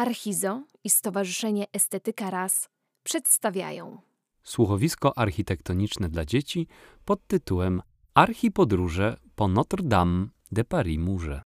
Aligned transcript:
Archizo 0.00 0.62
i 0.84 0.90
Stowarzyszenie 0.90 1.66
Estetyka 1.72 2.30
Raz 2.30 2.68
przedstawiają 3.04 3.98
Słuchowisko 4.42 5.18
architektoniczne 5.18 6.08
dla 6.08 6.24
dzieci 6.24 6.66
pod 7.04 7.26
tytułem 7.26 7.82
Archipodróże 8.14 9.16
po 9.34 9.48
Notre-Dame 9.48 10.26
de 10.52 10.64
Paris 10.64 10.98
Murze. 10.98 11.42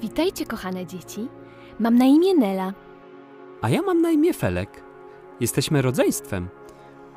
Witajcie, 0.00 0.46
kochane 0.46 0.86
dzieci. 0.86 1.28
Mam 1.78 1.98
na 1.98 2.04
imię 2.04 2.34
Nela. 2.34 2.91
A 3.62 3.68
ja 3.68 3.82
mam 3.82 4.02
na 4.02 4.10
imię 4.10 4.32
Felek. 4.32 4.82
Jesteśmy 5.40 5.82
rodzeństwem. 5.82 6.48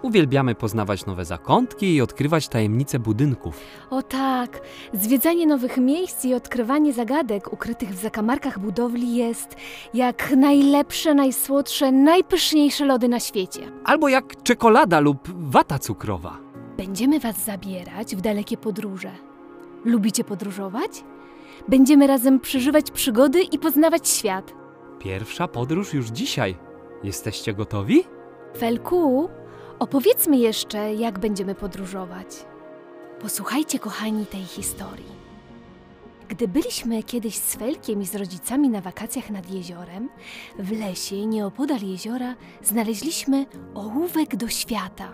Uwielbiamy 0.01 0.55
poznawać 0.55 1.05
nowe 1.05 1.25
zakątki 1.25 1.95
i 1.95 2.01
odkrywać 2.01 2.47
tajemnice 2.47 2.99
budynków. 2.99 3.59
O 3.89 4.01
tak, 4.01 4.61
zwiedzanie 4.93 5.47
nowych 5.47 5.77
miejsc 5.77 6.25
i 6.25 6.33
odkrywanie 6.33 6.93
zagadek 6.93 7.53
ukrytych 7.53 7.89
w 7.89 8.01
zakamarkach 8.01 8.59
budowli 8.59 9.15
jest 9.15 9.55
jak 9.93 10.31
najlepsze, 10.37 11.13
najsłodsze, 11.13 11.91
najpyszniejsze 11.91 12.85
lody 12.85 13.07
na 13.07 13.19
świecie. 13.19 13.71
Albo 13.83 14.07
jak 14.07 14.43
czekolada 14.43 14.99
lub 14.99 15.29
wata 15.49 15.79
cukrowa. 15.79 16.37
Będziemy 16.77 17.19
Was 17.19 17.45
zabierać 17.45 18.15
w 18.15 18.21
dalekie 18.21 18.57
podróże. 18.57 19.11
Lubicie 19.85 20.23
podróżować? 20.23 21.03
Będziemy 21.67 22.07
razem 22.07 22.39
przeżywać 22.39 22.91
przygody 22.91 23.41
i 23.41 23.59
poznawać 23.59 24.09
świat. 24.09 24.64
Pierwsza 24.99 25.47
podróż 25.47 25.93
już 25.93 26.07
dzisiaj. 26.07 26.57
Jesteście 27.03 27.53
gotowi? 27.53 28.03
Felku, 28.57 29.29
opowiedzmy 29.79 30.37
jeszcze, 30.37 30.93
jak 30.93 31.19
będziemy 31.19 31.55
podróżować. 31.55 32.27
Posłuchajcie, 33.21 33.79
kochani, 33.79 34.25
tej 34.25 34.43
historii. 34.43 35.15
Gdy 36.29 36.47
byliśmy 36.47 37.03
kiedyś 37.03 37.35
z 37.35 37.55
Felkiem 37.55 38.01
i 38.01 38.05
z 38.05 38.15
rodzicami 38.15 38.69
na 38.69 38.81
wakacjach 38.81 39.29
nad 39.29 39.51
jeziorem, 39.51 40.09
w 40.59 40.79
lesie 40.79 41.25
nieopodal 41.25 41.79
jeziora 41.81 42.35
znaleźliśmy 42.63 43.45
ołówek 43.73 44.35
do 44.35 44.47
świata. 44.47 45.11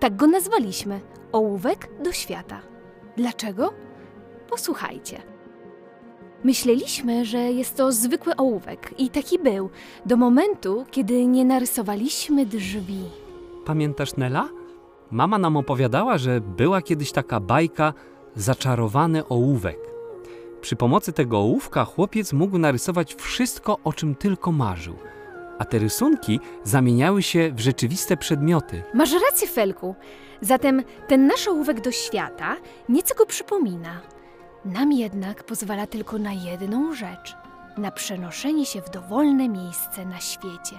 Tak 0.00 0.16
go 0.16 0.26
nazwaliśmy 0.26 1.00
ołówek 1.32 1.88
do 2.02 2.12
świata. 2.12 2.60
Dlaczego? 3.16 3.72
Posłuchajcie. 4.50 5.29
Myśleliśmy, 6.44 7.24
że 7.24 7.38
jest 7.38 7.76
to 7.76 7.92
zwykły 7.92 8.36
ołówek 8.36 8.94
i 8.98 9.10
taki 9.10 9.38
był, 9.38 9.70
do 10.06 10.16
momentu, 10.16 10.84
kiedy 10.90 11.26
nie 11.26 11.44
narysowaliśmy 11.44 12.46
drzwi. 12.46 13.00
Pamiętasz 13.64 14.16
Nela? 14.16 14.48
Mama 15.10 15.38
nam 15.38 15.56
opowiadała, 15.56 16.18
że 16.18 16.40
była 16.40 16.82
kiedyś 16.82 17.12
taka 17.12 17.40
bajka 17.40 17.94
Zaczarowany 18.36 19.28
ołówek. 19.28 19.78
Przy 20.60 20.76
pomocy 20.76 21.12
tego 21.12 21.38
ołówka 21.38 21.84
chłopiec 21.84 22.32
mógł 22.32 22.58
narysować 22.58 23.14
wszystko, 23.14 23.78
o 23.84 23.92
czym 23.92 24.14
tylko 24.14 24.52
marzył. 24.52 24.94
A 25.58 25.64
te 25.64 25.78
rysunki 25.78 26.40
zamieniały 26.64 27.22
się 27.22 27.52
w 27.54 27.60
rzeczywiste 27.60 28.16
przedmioty. 28.16 28.82
Masz 28.94 29.12
rację, 29.12 29.48
Felku. 29.48 29.94
Zatem 30.40 30.82
ten 31.08 31.26
nasz 31.26 31.48
ołówek 31.48 31.80
do 31.80 31.92
świata 31.92 32.56
nieco 32.88 33.14
go 33.14 33.26
przypomina. 33.26 34.00
Nam 34.64 34.92
jednak 34.92 35.44
pozwala 35.44 35.86
tylko 35.86 36.18
na 36.18 36.32
jedną 36.32 36.94
rzecz 36.94 37.36
na 37.78 37.90
przenoszenie 37.90 38.66
się 38.66 38.82
w 38.82 38.90
dowolne 38.90 39.48
miejsce 39.48 40.04
na 40.04 40.20
świecie. 40.20 40.76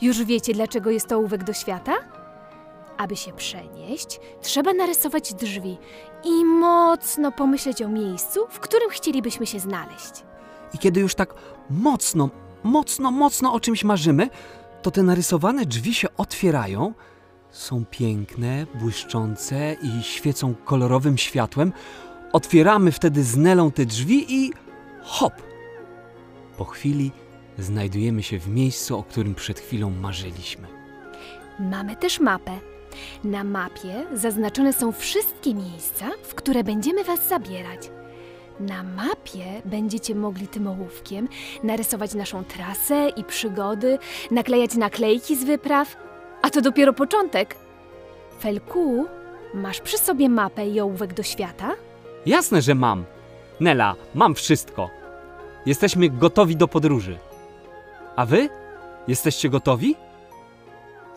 Już 0.00 0.24
wiecie, 0.24 0.54
dlaczego 0.54 0.90
jest 0.90 1.08
to 1.08 1.16
ołówek 1.16 1.44
do 1.44 1.52
świata? 1.52 1.94
Aby 2.96 3.16
się 3.16 3.32
przenieść, 3.32 4.20
trzeba 4.42 4.72
narysować 4.72 5.34
drzwi 5.34 5.78
i 6.24 6.44
mocno 6.44 7.32
pomyśleć 7.32 7.82
o 7.82 7.88
miejscu, 7.88 8.40
w 8.50 8.60
którym 8.60 8.90
chcielibyśmy 8.90 9.46
się 9.46 9.60
znaleźć. 9.60 10.24
I 10.74 10.78
kiedy 10.78 11.00
już 11.00 11.14
tak 11.14 11.34
mocno, 11.70 12.30
mocno, 12.62 13.10
mocno 13.10 13.52
o 13.52 13.60
czymś 13.60 13.84
marzymy, 13.84 14.30
to 14.82 14.90
te 14.90 15.02
narysowane 15.02 15.66
drzwi 15.66 15.94
się 15.94 16.08
otwierają, 16.16 16.94
są 17.50 17.84
piękne, 17.84 18.66
błyszczące 18.74 19.76
i 19.82 20.02
świecą 20.02 20.54
kolorowym 20.64 21.18
światłem. 21.18 21.72
Otwieramy 22.36 22.92
wtedy 22.92 23.24
z 23.24 23.36
Nelą 23.36 23.70
te 23.70 23.86
drzwi 23.86 24.34
i 24.34 24.52
hop! 25.02 25.32
Po 26.56 26.64
chwili 26.64 27.12
znajdujemy 27.58 28.22
się 28.22 28.38
w 28.38 28.48
miejscu, 28.48 28.98
o 28.98 29.02
którym 29.02 29.34
przed 29.34 29.60
chwilą 29.60 29.90
marzyliśmy. 29.90 30.68
Mamy 31.58 31.96
też 31.96 32.20
mapę. 32.20 32.52
Na 33.24 33.44
mapie 33.44 34.06
zaznaczone 34.14 34.72
są 34.72 34.92
wszystkie 34.92 35.54
miejsca, 35.54 36.04
w 36.22 36.34
które 36.34 36.64
będziemy 36.64 37.04
Was 37.04 37.28
zabierać. 37.28 37.90
Na 38.60 38.82
mapie 38.82 39.62
będziecie 39.64 40.14
mogli 40.14 40.48
tym 40.48 40.66
ołówkiem 40.66 41.28
narysować 41.62 42.14
naszą 42.14 42.44
trasę 42.44 43.08
i 43.16 43.24
przygody, 43.24 43.98
naklejać 44.30 44.74
naklejki 44.74 45.36
z 45.36 45.44
wypraw. 45.44 45.96
A 46.42 46.50
to 46.50 46.60
dopiero 46.60 46.92
początek. 46.92 47.56
Felku, 48.40 49.06
masz 49.54 49.80
przy 49.80 49.98
sobie 49.98 50.28
mapę 50.28 50.68
i 50.68 50.80
ołówek 50.80 51.14
do 51.14 51.22
świata? 51.22 51.72
Jasne, 52.26 52.62
że 52.62 52.74
mam. 52.74 53.04
Nela, 53.60 53.94
mam 54.14 54.34
wszystko. 54.34 54.90
Jesteśmy 55.66 56.10
gotowi 56.10 56.56
do 56.56 56.68
podróży. 56.68 57.18
A 58.16 58.26
wy? 58.26 58.48
Jesteście 59.08 59.48
gotowi? 59.48 59.96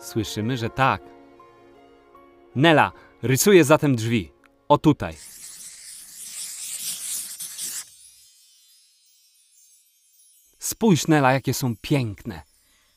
Słyszymy, 0.00 0.56
że 0.56 0.70
tak. 0.70 1.02
Nela, 2.56 2.92
rysuje 3.22 3.64
zatem 3.64 3.96
drzwi. 3.96 4.32
O 4.68 4.78
tutaj. 4.78 5.14
Spójrz, 10.58 11.08
Nela, 11.08 11.32
jakie 11.32 11.54
są 11.54 11.74
piękne. 11.80 12.42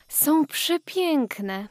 Są 0.07 0.45
przepiękne. 0.45 1.67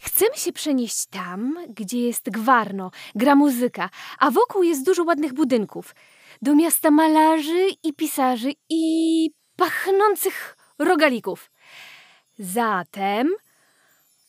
Chcemy 0.00 0.36
się 0.36 0.52
przenieść 0.52 1.06
tam, 1.06 1.66
gdzie 1.68 2.00
jest 2.00 2.30
gwarno, 2.30 2.90
gra 3.14 3.34
muzyka, 3.34 3.90
a 4.18 4.30
wokół 4.30 4.62
jest 4.62 4.84
dużo 4.84 5.04
ładnych 5.04 5.32
budynków. 5.32 5.94
Do 6.42 6.54
miasta 6.54 6.90
malarzy 6.90 7.68
i 7.82 7.92
pisarzy 7.94 8.52
i 8.68 9.30
pachnących 9.56 10.56
rogalików. 10.78 11.50
Zatem 12.38 13.34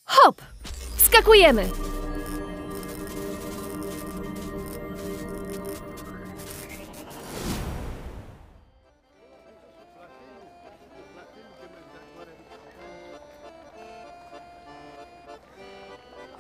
hop! 0.06 0.42
Wskakujemy! 0.98 2.01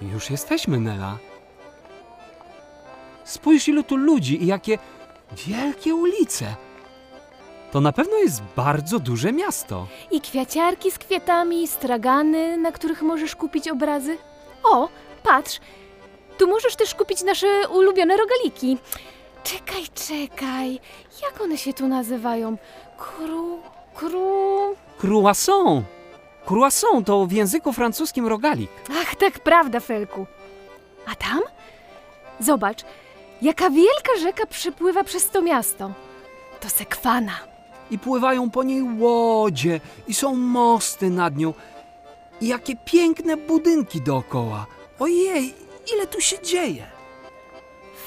Już 0.01 0.29
jesteśmy, 0.29 0.79
Nela. 0.79 1.17
Spójrz, 3.23 3.67
ilu 3.67 3.83
tu 3.83 3.95
ludzi 3.95 4.43
i 4.43 4.45
jakie 4.47 4.77
wielkie 5.47 5.95
ulice. 5.95 6.55
To 7.71 7.81
na 7.81 7.91
pewno 7.91 8.17
jest 8.17 8.41
bardzo 8.55 8.99
duże 8.99 9.31
miasto. 9.33 9.87
I 10.11 10.21
kwiaciarki 10.21 10.91
z 10.91 10.97
kwiatami, 10.97 11.67
stragany, 11.67 12.57
na 12.57 12.71
których 12.71 13.01
możesz 13.01 13.35
kupić 13.35 13.67
obrazy. 13.69 14.17
O, 14.63 14.89
patrz, 15.23 15.59
tu 16.37 16.47
możesz 16.47 16.75
też 16.75 16.95
kupić 16.95 17.23
nasze 17.23 17.47
ulubione 17.69 18.17
rogaliki. 18.17 18.77
Czekaj, 19.43 19.83
czekaj, 19.93 20.79
jak 21.23 21.41
one 21.41 21.57
się 21.57 21.73
tu 21.73 21.87
nazywają? 21.87 22.57
Kru, 22.97 23.59
kru... 23.95 24.75
Croissant. 25.01 25.85
Croissant 26.45 27.05
to 27.07 27.25
w 27.25 27.31
języku 27.31 27.73
francuskim 27.73 28.27
rogalik. 28.27 28.71
Ach, 29.01 29.15
tak 29.15 29.39
prawda, 29.39 29.79
Felku. 29.79 30.25
A 31.05 31.15
tam? 31.15 31.39
Zobacz, 32.39 32.83
jaka 33.41 33.69
wielka 33.69 34.11
rzeka 34.21 34.45
przepływa 34.45 35.03
przez 35.03 35.29
to 35.29 35.41
miasto. 35.41 35.91
To 36.59 36.69
Sekwana. 36.69 37.33
I 37.91 37.99
pływają 37.99 38.49
po 38.49 38.63
niej 38.63 38.83
łodzie, 38.99 39.79
i 40.07 40.13
są 40.13 40.35
mosty 40.35 41.09
nad 41.09 41.37
nią. 41.37 41.53
I 42.41 42.47
jakie 42.47 42.75
piękne 42.85 43.37
budynki 43.37 44.01
dookoła. 44.01 44.65
Ojej, 44.99 45.53
ile 45.95 46.07
tu 46.07 46.21
się 46.21 46.41
dzieje. 46.41 46.85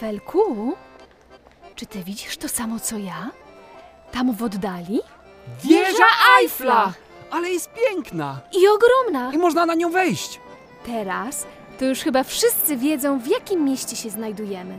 Felku, 0.01 0.77
czy 1.75 1.87
ty 1.87 2.05
widzisz 2.05 2.37
to 2.37 2.49
samo 2.49 2.81
co 2.81 2.99
ja? 2.99 3.31
Tam 4.13 4.33
w 4.33 4.43
oddali? 4.43 5.01
Wieża 5.65 6.07
Eiffla! 6.41 6.93
Ale 7.35 7.51
jest 7.51 7.71
piękna 7.73 8.41
I 8.53 8.69
ogromna. 8.69 9.33
i 9.33 9.39
można 9.39 9.67
na 9.67 9.75
nią 9.75 9.91
wejść. 9.91 10.41
Teraz 10.87 11.47
to 11.79 11.85
już 11.85 11.99
chyba 12.01 12.23
wszyscy 12.25 12.77
wiedzą, 12.77 13.19
w 13.19 13.27
jakim 13.27 13.65
mieście 13.65 13.97
się 13.97 14.11
znajdujemy. 14.11 14.79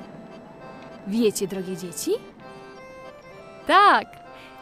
Wiecie, 1.08 1.48
drogie 1.48 1.78
dzieci? 1.78 2.12
Tak, 3.68 4.06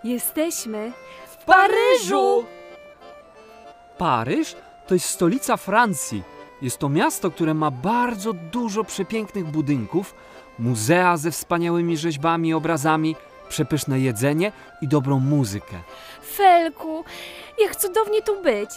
jesteśmy 0.04 0.92
w 1.28 1.46
Paryżu! 1.46 2.46
Paryż 3.98 4.56
to 4.88 4.94
jest 4.94 5.10
stolica 5.10 5.58
Francji. 5.58 6.24
Jest 6.62 6.78
to 6.78 6.90
miasto, 6.90 7.32
które 7.32 7.54
ma 7.54 7.72
bardzo 7.72 8.34
dużo 8.34 8.84
przepięknych 8.84 9.46
budynków, 9.46 10.16
muzea 10.60 11.18
ze 11.18 11.32
wspaniałymi 11.32 11.98
rzeźbami 11.98 12.50
i 12.50 12.54
obrazami, 12.54 13.16
przepyszne 13.54 14.00
jedzenie 14.00 14.52
i 14.82 14.88
dobrą 14.88 15.20
muzykę. 15.20 15.76
Felku, 16.36 17.04
jak 17.60 17.76
cudownie 17.76 18.22
tu 18.22 18.42
być. 18.42 18.70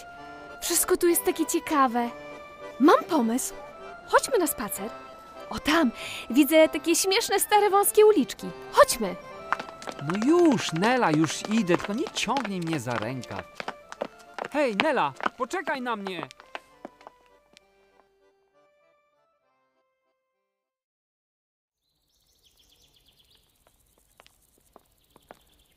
Wszystko 0.60 0.96
tu 0.96 1.08
jest 1.08 1.24
takie 1.24 1.46
ciekawe. 1.46 2.10
Mam 2.80 3.04
pomysł. 3.04 3.54
Chodźmy 4.06 4.38
na 4.38 4.46
spacer. 4.46 4.90
O 5.50 5.58
tam, 5.58 5.90
widzę 6.30 6.68
takie 6.68 6.96
śmieszne, 6.96 7.40
stare, 7.40 7.70
wąskie 7.70 8.06
uliczki. 8.06 8.46
Chodźmy. 8.72 9.16
No 10.02 10.26
już, 10.26 10.72
Nela, 10.72 11.10
już 11.10 11.42
idę, 11.50 11.76
tylko 11.76 11.94
nie 11.94 12.10
ciągnij 12.14 12.60
mnie 12.60 12.80
za 12.80 12.94
rękaw. 12.94 13.44
Hej, 14.52 14.76
Nela, 14.82 15.12
poczekaj 15.36 15.80
na 15.82 15.96
mnie! 15.96 16.26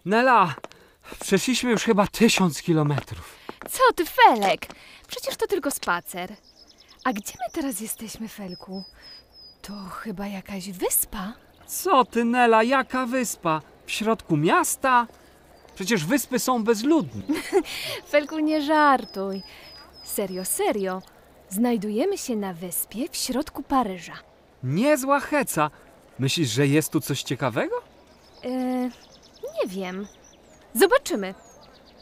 Nela, 0.05 0.55
przeszliśmy 1.21 1.71
już 1.71 1.83
chyba 1.83 2.07
tysiąc 2.07 2.61
kilometrów. 2.61 3.35
Co 3.69 3.93
ty, 3.95 4.05
Felek? 4.05 4.67
Przecież 5.07 5.35
to 5.37 5.47
tylko 5.47 5.71
spacer. 5.71 6.35
A 7.03 7.13
gdzie 7.13 7.33
my 7.39 7.53
teraz 7.61 7.79
jesteśmy, 7.81 8.27
Felku? 8.27 8.83
To 9.61 9.73
chyba 9.73 10.27
jakaś 10.27 10.71
wyspa? 10.71 11.33
Co 11.67 12.05
ty, 12.05 12.25
Nela, 12.25 12.63
jaka 12.63 13.05
wyspa? 13.05 13.61
W 13.85 13.91
środku 13.91 14.37
miasta? 14.37 15.07
Przecież 15.75 16.05
wyspy 16.05 16.39
są 16.39 16.63
bezludne. 16.63 17.21
Felku, 18.11 18.39
nie 18.39 18.61
żartuj. 18.61 19.41
Serio, 20.03 20.45
serio. 20.45 21.01
Znajdujemy 21.49 22.17
się 22.17 22.35
na 22.35 22.53
wyspie 22.53 23.09
w 23.11 23.15
środku 23.17 23.63
Paryża. 23.63 24.13
Niezła 24.63 25.19
heca. 25.19 25.71
Myślisz, 26.19 26.49
że 26.49 26.67
jest 26.67 26.91
tu 26.91 27.01
coś 27.01 27.23
ciekawego? 27.23 27.75
E, 28.45 28.89
nie 29.63 29.69
wiem. 29.69 30.07
Zobaczymy. 30.73 31.33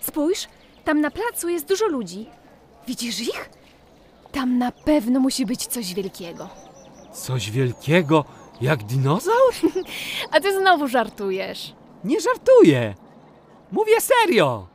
Spójrz, 0.01 0.47
tam 0.83 1.01
na 1.01 1.11
placu 1.11 1.49
jest 1.49 1.67
dużo 1.67 1.87
ludzi. 1.87 2.29
Widzisz 2.87 3.19
ich? 3.19 3.49
Tam 4.31 4.57
na 4.57 4.71
pewno 4.71 5.19
musi 5.19 5.45
być 5.45 5.67
coś 5.67 5.93
wielkiego. 5.93 6.49
Coś 7.13 7.51
wielkiego, 7.51 8.25
jak 8.61 8.83
dinozaur? 8.83 9.53
A 10.31 10.39
ty 10.39 10.59
znowu 10.59 10.87
żartujesz. 10.87 11.73
Nie 12.03 12.21
żartuję. 12.21 12.95
Mówię 13.71 14.01
serio. 14.01 14.67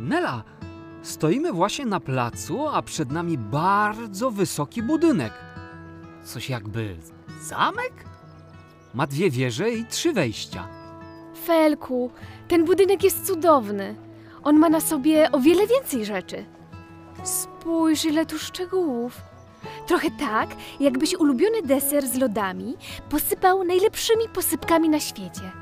Nela, 0.00 0.44
stoimy 1.02 1.52
właśnie 1.52 1.86
na 1.86 2.00
placu, 2.00 2.68
a 2.68 2.82
przed 2.82 3.10
nami 3.10 3.38
bardzo 3.38 4.30
wysoki 4.30 4.82
budynek. 4.82 5.32
Coś 6.24 6.50
jakby 6.50 6.96
zamek? 7.42 7.92
Ma 8.94 9.06
dwie 9.06 9.30
wieże 9.30 9.70
i 9.70 9.86
trzy 9.86 10.12
wejścia. 10.12 10.68
Felku, 11.46 12.10
ten 12.48 12.64
budynek 12.64 13.04
jest 13.04 13.26
cudowny. 13.26 13.94
On 14.42 14.58
ma 14.58 14.68
na 14.68 14.80
sobie 14.80 15.32
o 15.32 15.40
wiele 15.40 15.66
więcej 15.66 16.04
rzeczy. 16.04 16.44
Spójrz, 17.24 18.04
ile 18.04 18.26
tu 18.26 18.38
szczegółów. 18.38 19.22
Trochę 19.86 20.08
tak, 20.10 20.48
jakbyś 20.80 21.14
ulubiony 21.14 21.62
deser 21.62 22.08
z 22.08 22.14
lodami 22.14 22.76
posypał 23.10 23.64
najlepszymi 23.64 24.28
posypkami 24.28 24.88
na 24.88 25.00
świecie. 25.00 25.52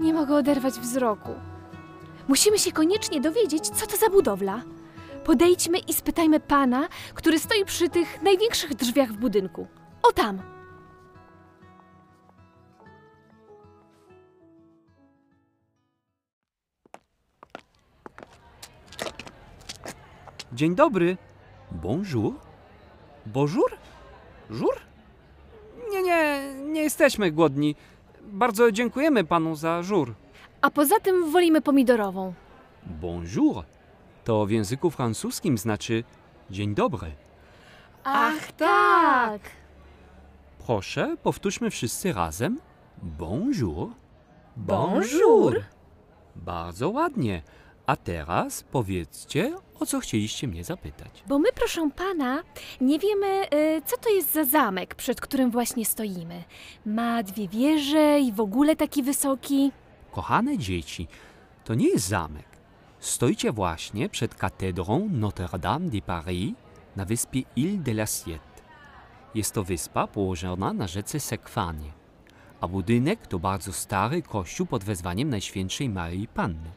Nie 0.00 0.14
mogę 0.14 0.34
oderwać 0.34 0.74
wzroku. 0.74 1.30
Musimy 2.28 2.58
się 2.58 2.72
koniecznie 2.72 3.20
dowiedzieć, 3.20 3.68
co 3.68 3.86
to 3.86 3.96
za 3.96 4.08
budowla. 4.08 4.62
Podejdźmy 5.24 5.78
i 5.78 5.92
spytajmy 5.92 6.40
pana, 6.40 6.88
który 7.14 7.38
stoi 7.38 7.64
przy 7.64 7.88
tych 7.88 8.22
największych 8.22 8.74
drzwiach 8.74 9.12
w 9.12 9.16
budynku. 9.16 9.66
O 10.02 10.12
tam! 10.12 10.42
Dzień 20.52 20.74
dobry. 20.74 21.16
Bonjour. 21.70 22.34
Bonjour? 23.26 23.70
Jour? 24.50 24.74
Nie, 25.90 26.02
nie, 26.02 26.54
nie 26.72 26.82
jesteśmy 26.82 27.30
głodni. 27.30 27.76
Bardzo 28.22 28.72
dziękujemy 28.72 29.24
panu 29.24 29.56
za 29.56 29.82
żur. 29.82 30.14
A 30.62 30.70
poza 30.70 31.00
tym 31.00 31.30
wolimy 31.30 31.60
pomidorową. 31.60 32.34
Bonjour 32.86 33.64
to 34.24 34.46
w 34.46 34.50
języku 34.50 34.90
francuskim 34.90 35.58
znaczy 35.58 36.04
dzień 36.50 36.74
dobry. 36.74 37.12
Ach, 38.04 38.52
tak! 38.52 39.40
Proszę, 40.66 41.16
powtórzmy 41.22 41.70
wszyscy 41.70 42.12
razem. 42.12 42.60
Bonjour. 43.02 43.90
Bonjour. 44.56 45.62
Bardzo 46.36 46.90
ładnie. 46.90 47.42
A 47.86 47.96
teraz 47.96 48.62
powiedzcie, 48.62 49.56
o 49.80 49.86
co 49.86 50.00
chcieliście 50.00 50.48
mnie 50.48 50.64
zapytać. 50.64 51.24
Bo 51.26 51.38
my, 51.38 51.48
proszę 51.54 51.90
pana, 51.96 52.42
nie 52.80 52.98
wiemy, 52.98 53.44
y, 53.54 53.82
co 53.86 53.96
to 53.96 54.10
jest 54.10 54.32
za 54.32 54.44
zamek, 54.44 54.94
przed 54.94 55.20
którym 55.20 55.50
właśnie 55.50 55.84
stoimy. 55.84 56.42
Ma 56.86 57.22
dwie 57.22 57.48
wieże 57.48 58.20
i 58.20 58.32
w 58.32 58.40
ogóle 58.40 58.76
taki 58.76 59.02
wysoki. 59.02 59.72
Kochane 60.12 60.58
dzieci, 60.58 61.08
to 61.64 61.74
nie 61.74 61.88
jest 61.88 62.08
zamek. 62.08 62.46
Stoicie 62.98 63.52
właśnie 63.52 64.08
przed 64.08 64.34
katedrą 64.34 65.08
Notre-Dame 65.12 65.90
de 65.90 66.02
Paris 66.02 66.54
na 66.96 67.04
wyspie 67.04 67.42
Ile 67.56 67.78
de 67.78 67.92
la 67.92 68.06
Siette. 68.06 68.62
Jest 69.34 69.54
to 69.54 69.64
wyspa 69.64 70.06
położona 70.06 70.72
na 70.72 70.86
rzece 70.86 71.20
Sekwanie, 71.20 71.92
a 72.60 72.68
budynek 72.68 73.26
to 73.26 73.38
bardzo 73.38 73.72
stary 73.72 74.22
kościół 74.22 74.66
pod 74.66 74.84
wezwaniem 74.84 75.30
Najświętszej 75.30 75.88
Maryi 75.88 76.28
Panny. 76.28 76.70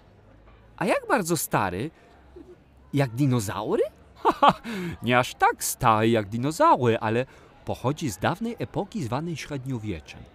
A 0.78 0.86
jak 0.86 1.08
bardzo 1.08 1.38
stary? 1.38 1.92
Jak 2.94 3.12
dinozaury? 3.12 3.84
Haha, 4.16 4.62
nie 5.04 5.20
aż 5.20 5.36
tak 5.36 5.64
stary 5.64 6.10
jak 6.10 6.30
dinozaury, 6.30 6.98
ale 6.98 7.26
pochodzi 7.66 8.10
z 8.10 8.18
dawnej 8.18 8.56
epoki 8.60 9.04
zwanej 9.04 9.38
średniowieczem. 9.38 10.35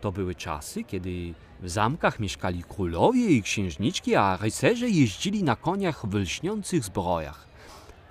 To 0.00 0.12
były 0.12 0.34
czasy, 0.34 0.84
kiedy 0.84 1.34
w 1.60 1.70
zamkach 1.70 2.20
mieszkali 2.20 2.62
królowie 2.62 3.30
i 3.30 3.42
księżniczki, 3.42 4.16
a 4.16 4.36
rycerze 4.36 4.88
jeździli 4.88 5.42
na 5.42 5.56
koniach 5.56 6.06
w 6.06 6.14
lśniących 6.14 6.84
zbrojach. 6.84 7.48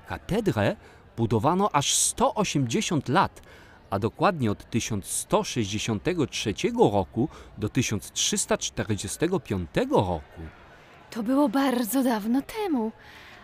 Katedrę 0.08 0.75
budowano 1.17 1.75
aż 1.75 1.94
180 1.94 3.10
lat, 3.10 3.41
a 3.89 4.00
dokładnie 4.00 4.51
od 4.51 4.70
1163 4.70 6.53
roku 6.91 7.29
do 7.58 7.70
1345 7.70 9.70
roku. 9.91 10.41
To 11.12 11.24
było 11.24 11.50
bardzo 11.50 12.03
dawno 12.03 12.41
temu. 12.41 12.91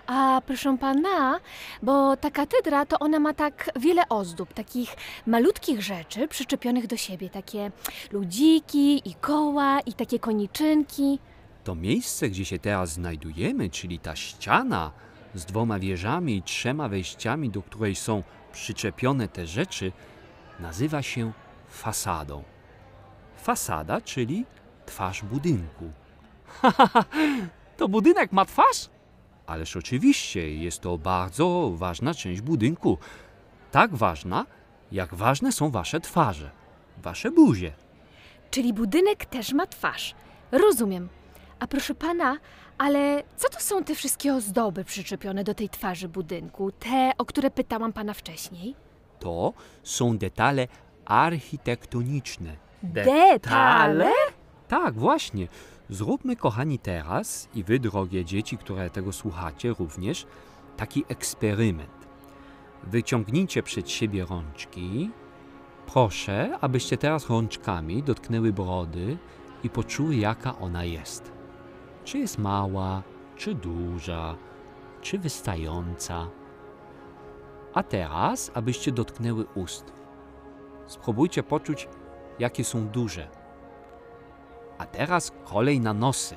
A 0.07 0.41
proszę 0.45 0.77
pana, 0.77 1.39
bo 1.83 2.17
ta 2.17 2.31
katedra 2.31 2.85
to 2.85 2.99
ona 2.99 3.19
ma 3.19 3.33
tak 3.33 3.69
wiele 3.75 4.09
ozdób, 4.09 4.53
takich 4.53 4.95
malutkich 5.27 5.81
rzeczy 5.81 6.27
przyczepionych 6.27 6.87
do 6.87 6.97
siebie, 6.97 7.29
takie 7.29 7.71
ludziki 8.11 9.09
i 9.09 9.15
koła 9.15 9.79
i 9.79 9.93
takie 9.93 10.19
koniczynki. 10.19 11.19
To 11.63 11.75
miejsce, 11.75 12.29
gdzie 12.29 12.45
się 12.45 12.59
teraz 12.59 12.93
znajdujemy, 12.93 13.69
czyli 13.69 13.99
ta 13.99 14.15
ściana 14.15 14.91
z 15.35 15.45
dwoma 15.45 15.79
wieżami 15.79 16.35
i 16.37 16.43
trzema 16.43 16.89
wejściami, 16.89 17.49
do 17.49 17.61
której 17.61 17.95
są 17.95 18.23
przyczepione 18.51 19.27
te 19.27 19.47
rzeczy, 19.47 19.91
nazywa 20.59 21.01
się 21.01 21.31
fasadą. 21.69 22.43
Fasada, 23.37 24.01
czyli 24.01 24.45
twarz 24.85 25.23
budynku. 25.23 25.91
to 27.77 27.87
budynek 27.87 28.31
ma 28.31 28.45
twarz? 28.45 28.92
Ależ 29.47 29.77
oczywiście, 29.77 30.55
jest 30.55 30.79
to 30.81 30.97
bardzo 30.97 31.71
ważna 31.75 32.13
część 32.13 32.41
budynku. 32.41 32.97
Tak 33.71 33.95
ważna, 33.95 34.45
jak 34.91 35.15
ważne 35.15 35.51
są 35.51 35.69
wasze 35.69 35.99
twarze, 35.99 36.51
wasze 36.97 37.31
buzie. 37.31 37.71
Czyli 38.51 38.73
budynek 38.73 39.25
też 39.25 39.53
ma 39.53 39.67
twarz. 39.67 40.15
Rozumiem. 40.51 41.09
A 41.59 41.67
proszę 41.67 41.95
pana, 41.95 42.37
ale 42.77 43.23
co 43.35 43.49
to 43.49 43.59
są 43.59 43.83
te 43.83 43.95
wszystkie 43.95 44.33
ozdoby 44.33 44.83
przyczepione 44.83 45.43
do 45.43 45.53
tej 45.53 45.69
twarzy 45.69 46.09
budynku? 46.09 46.71
Te, 46.71 47.11
o 47.17 47.25
które 47.25 47.51
pytałam 47.51 47.93
pana 47.93 48.13
wcześniej? 48.13 48.75
To 49.19 49.53
są 49.83 50.17
detale 50.17 50.67
architektoniczne. 51.05 52.55
Detale? 52.83 54.11
Tak, 54.67 54.93
właśnie. 54.99 55.47
Zróbmy, 55.93 56.35
kochani, 56.35 56.79
teraz 56.79 57.49
i 57.55 57.63
wy, 57.63 57.79
drogie 57.79 58.25
dzieci, 58.25 58.57
które 58.57 58.89
tego 58.89 59.13
słuchacie, 59.13 59.73
również 59.79 60.25
taki 60.77 61.05
eksperyment. 61.07 62.07
Wyciągnijcie 62.83 63.63
przed 63.63 63.89
siebie 63.89 64.25
rączki 64.25 65.11
Proszę, 65.87 66.57
abyście 66.61 66.97
teraz 66.97 67.29
rączkami 67.29 68.03
dotknęły 68.03 68.53
brody 68.53 69.17
i 69.63 69.69
poczuły, 69.69 70.15
jaka 70.15 70.59
ona 70.59 70.83
jest. 70.83 71.31
Czy 72.03 72.17
jest 72.17 72.37
mała, 72.37 73.03
czy 73.35 73.55
duża, 73.55 74.35
czy 75.01 75.19
wystająca. 75.19 76.29
A 77.73 77.83
teraz, 77.83 78.51
abyście 78.53 78.91
dotknęły 78.91 79.45
ust. 79.55 79.93
Spróbujcie 80.87 81.43
poczuć, 81.43 81.89
jakie 82.39 82.63
są 82.63 82.87
duże. 82.87 83.42
A 84.83 84.85
teraz 84.85 85.31
kolej 85.45 85.79
na 85.79 85.93
nosy. 85.93 86.35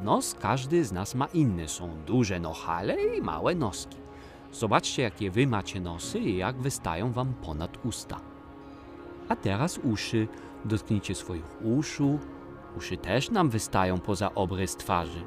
Nos 0.00 0.34
każdy 0.34 0.84
z 0.84 0.92
nas 0.92 1.14
ma 1.14 1.26
inny. 1.26 1.68
Są 1.68 1.96
duże 2.06 2.40
nohale 2.40 3.16
i 3.16 3.22
małe 3.22 3.54
noski. 3.54 3.96
Zobaczcie, 4.52 5.02
jakie 5.02 5.30
wy 5.30 5.46
macie 5.46 5.80
nosy 5.80 6.18
i 6.18 6.36
jak 6.36 6.56
wystają 6.56 7.12
wam 7.12 7.34
ponad 7.34 7.78
usta. 7.84 8.20
A 9.28 9.36
teraz 9.36 9.78
uszy. 9.78 10.28
Dotknijcie 10.64 11.14
swoich 11.14 11.62
uszu. 11.62 12.18
Uszy 12.76 12.96
też 12.96 13.30
nam 13.30 13.50
wystają 13.50 13.98
poza 13.98 14.34
obrys 14.34 14.76
twarzy. 14.76 15.24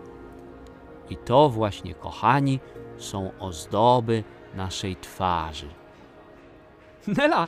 I 1.10 1.18
to 1.18 1.50
właśnie, 1.50 1.94
kochani, 1.96 2.60
są 2.98 3.32
ozdoby 3.39 4.24
naszej 4.56 4.96
twarzy. 4.96 5.70
Nela, 7.18 7.48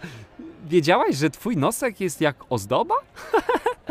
wiedziałaś, 0.65 1.15
że 1.15 1.29
twój 1.29 1.57
nosek 1.57 2.01
jest 2.01 2.21
jak 2.21 2.35
ozdoba? 2.49 2.95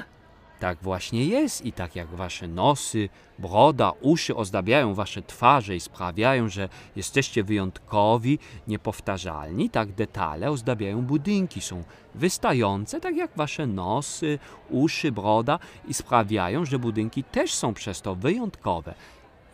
tak 0.60 0.78
właśnie 0.82 1.24
jest 1.24 1.66
i 1.66 1.72
tak 1.72 1.96
jak 1.96 2.08
wasze 2.08 2.48
nosy, 2.48 3.08
broda, 3.38 3.92
uszy 4.00 4.36
ozdabiają 4.36 4.94
wasze 4.94 5.22
twarze 5.22 5.76
i 5.76 5.80
sprawiają, 5.80 6.48
że 6.48 6.68
jesteście 6.96 7.44
wyjątkowi, 7.44 8.38
niepowtarzalni, 8.68 9.70
tak 9.70 9.92
detale 9.92 10.50
ozdabiają 10.50 11.02
budynki, 11.02 11.60
są 11.60 11.84
wystające, 12.14 13.00
tak 13.00 13.16
jak 13.16 13.30
wasze 13.36 13.66
nosy, 13.66 14.38
uszy, 14.70 15.12
broda 15.12 15.58
i 15.88 15.94
sprawiają, 15.94 16.64
że 16.64 16.78
budynki 16.78 17.24
też 17.24 17.54
są 17.54 17.74
przez 17.74 18.02
to 18.02 18.14
wyjątkowe. 18.14 18.94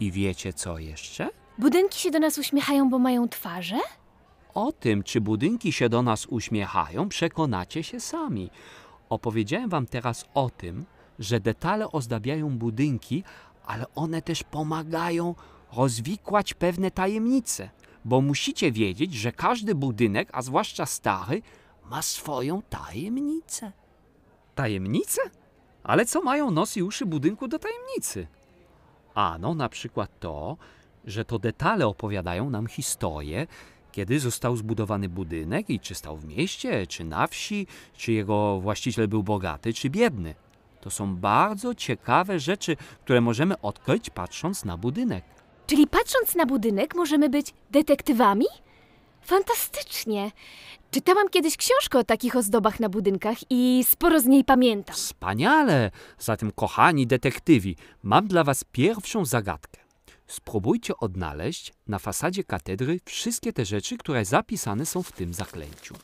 I 0.01 0.11
wiecie 0.11 0.53
co 0.53 0.79
jeszcze? 0.79 1.29
Budynki 1.59 2.01
się 2.01 2.11
do 2.11 2.19
nas 2.19 2.39
uśmiechają, 2.39 2.91
bo 2.91 2.99
mają 2.99 3.29
twarze? 3.29 3.79
O 4.55 4.73
tym, 4.73 5.03
czy 5.03 5.21
budynki 5.21 5.73
się 5.73 5.89
do 5.89 6.03
nas 6.03 6.27
uśmiechają, 6.27 7.09
przekonacie 7.09 7.83
się 7.83 8.01
sami. 8.01 8.51
Opowiedziałem 9.09 9.69
wam 9.69 9.87
teraz 9.87 10.25
o 10.35 10.51
tym, 10.51 10.85
że 11.19 11.41
detale 11.41 11.93
ozdabiają 11.93 12.59
budynki, 12.59 13.25
ale 13.67 13.87
one 13.95 14.23
też 14.23 14.43
pomagają 14.43 15.35
rozwikłać 15.73 16.55
pewne 16.55 16.91
tajemnice. 16.91 17.71
Bo 18.05 18.21
musicie 18.21 18.73
wiedzieć, 18.73 19.15
że 19.15 19.33
każdy 19.33 19.75
budynek, 19.75 20.29
a 20.33 20.43
zwłaszcza 20.43 20.87
stary, 20.87 21.43
ma 21.91 22.03
swoją 22.03 22.63
tajemnicę. 22.63 23.73
Tajemnicę? 24.55 25.21
Ale 25.83 26.07
co 26.07 26.23
mają 26.23 26.51
nos 26.51 26.77
i 26.77 26.83
uszy 26.83 27.07
budynku 27.07 27.49
do 27.49 27.59
tajemnicy? 27.59 28.27
Ano, 29.15 29.55
na 29.55 29.69
przykład 29.69 30.21
to, 30.21 30.57
że 31.05 31.25
to 31.25 31.39
detale 31.39 31.87
opowiadają 31.87 32.51
nam 32.51 32.67
historię, 32.67 33.47
kiedy 33.93 34.21
został 34.21 34.57
zbudowany 34.57 35.09
budynek 35.09 35.71
i 35.71 35.81
czy 35.81 35.95
stał 35.95 36.17
w 36.17 36.25
mieście, 36.25 36.87
czy 36.87 37.05
na 37.05 37.27
wsi, 37.27 37.67
czy 37.97 38.13
jego 38.13 38.61
właściciel 38.61 39.09
był 39.09 39.23
bogaty, 39.23 39.75
czy 39.75 39.91
biedny. 39.91 40.35
To 40.83 40.91
są 40.91 41.17
bardzo 41.17 41.75
ciekawe 41.75 42.41
rzeczy, 42.41 42.77
które 43.05 43.21
możemy 43.21 43.61
odkryć 43.61 44.11
patrząc 44.11 44.65
na 44.65 44.77
budynek. 44.77 45.25
Czyli 45.67 45.87
patrząc 45.87 46.35
na 46.35 46.47
budynek 46.47 46.95
możemy 46.95 47.29
być 47.29 47.55
detektywami? 47.71 48.47
Fantastycznie! 49.21 50.31
Czytałam 50.91 51.29
kiedyś 51.29 51.57
książkę 51.57 51.99
o 51.99 52.05
takich 52.05 52.37
ozdobach 52.37 52.81
na 52.81 52.89
budynkach 52.89 53.39
i 53.51 53.85
sporo 53.89 54.21
z 54.21 54.27
niej 54.27 54.45
pamiętam. 54.45 54.97
Wspaniale! 54.97 55.91
Zatem, 56.19 56.53
kochani 56.53 57.07
detektywi, 57.07 57.77
mam 58.03 58.29
dla 58.29 58.45
was 58.45 58.65
pierwszą 58.73 59.25
zagadkę. 59.25 59.81
Spróbujcie 60.27 60.97
odnaleźć 60.97 61.73
na 61.89 61.99
fasadzie 61.99 62.45
katedry 62.45 63.01
wszystkie 63.05 63.53
te 63.53 63.65
rzeczy, 63.65 63.99
które 63.99 64.25
zapisane 64.25 64.87
są 64.87 65.03
w 65.03 65.13
tym 65.13 65.35
zaklęciu. 65.35 65.95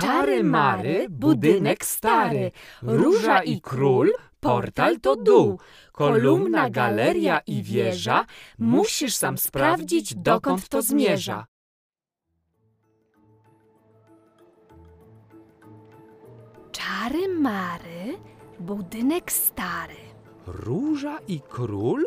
Czary 0.00 0.44
mary, 0.44 1.06
budynek 1.10 1.84
stary, 1.84 2.50
róża 2.82 3.42
i 3.42 3.60
król, 3.60 4.10
portal 4.40 5.00
to 5.00 5.16
dół, 5.16 5.58
kolumna, 5.92 6.70
galeria 6.70 7.40
i 7.46 7.62
wieża, 7.62 8.24
musisz 8.58 9.14
sam 9.14 9.38
sprawdzić, 9.38 10.14
dokąd 10.14 10.68
to 10.68 10.82
zmierza. 10.82 11.46
Czary 16.72 17.28
mary, 17.28 18.18
budynek 18.60 19.32
stary, 19.32 20.04
Róża 20.46 21.18
i 21.28 21.40
król? 21.40 22.06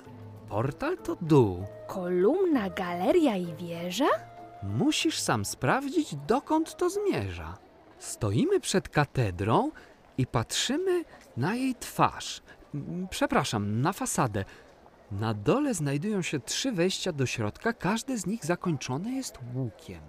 Portal 0.50 0.98
to 0.98 1.18
dół. 1.22 1.66
kolumna, 1.88 2.70
galeria 2.70 3.36
i 3.36 3.54
wieża? 3.54 4.10
Musisz 4.64 5.20
sam 5.20 5.46
sprawdzić, 5.46 6.16
dokąd 6.16 6.76
to 6.76 6.90
zmierza. 6.90 7.67
Stoimy 8.00 8.60
przed 8.60 8.90
katedrą 8.90 9.72
i 10.18 10.28
patrzymy 10.28 11.04
na 11.38 11.56
jej 11.56 11.76
twarz. 11.76 12.42
Mm, 12.76 13.08
Przepraszam, 13.08 13.82
na 13.82 13.94
fasadę. 13.94 14.46
Na 15.12 15.34
dole 15.34 15.74
znajdują 15.74 16.22
się 16.22 16.40
trzy 16.40 16.72
wejścia 16.72 17.12
do 17.12 17.26
środka, 17.26 17.74
każde 17.74 18.18
z 18.18 18.26
nich 18.26 18.46
zakończone 18.46 19.12
jest 19.12 19.38
łukiem. 19.56 20.02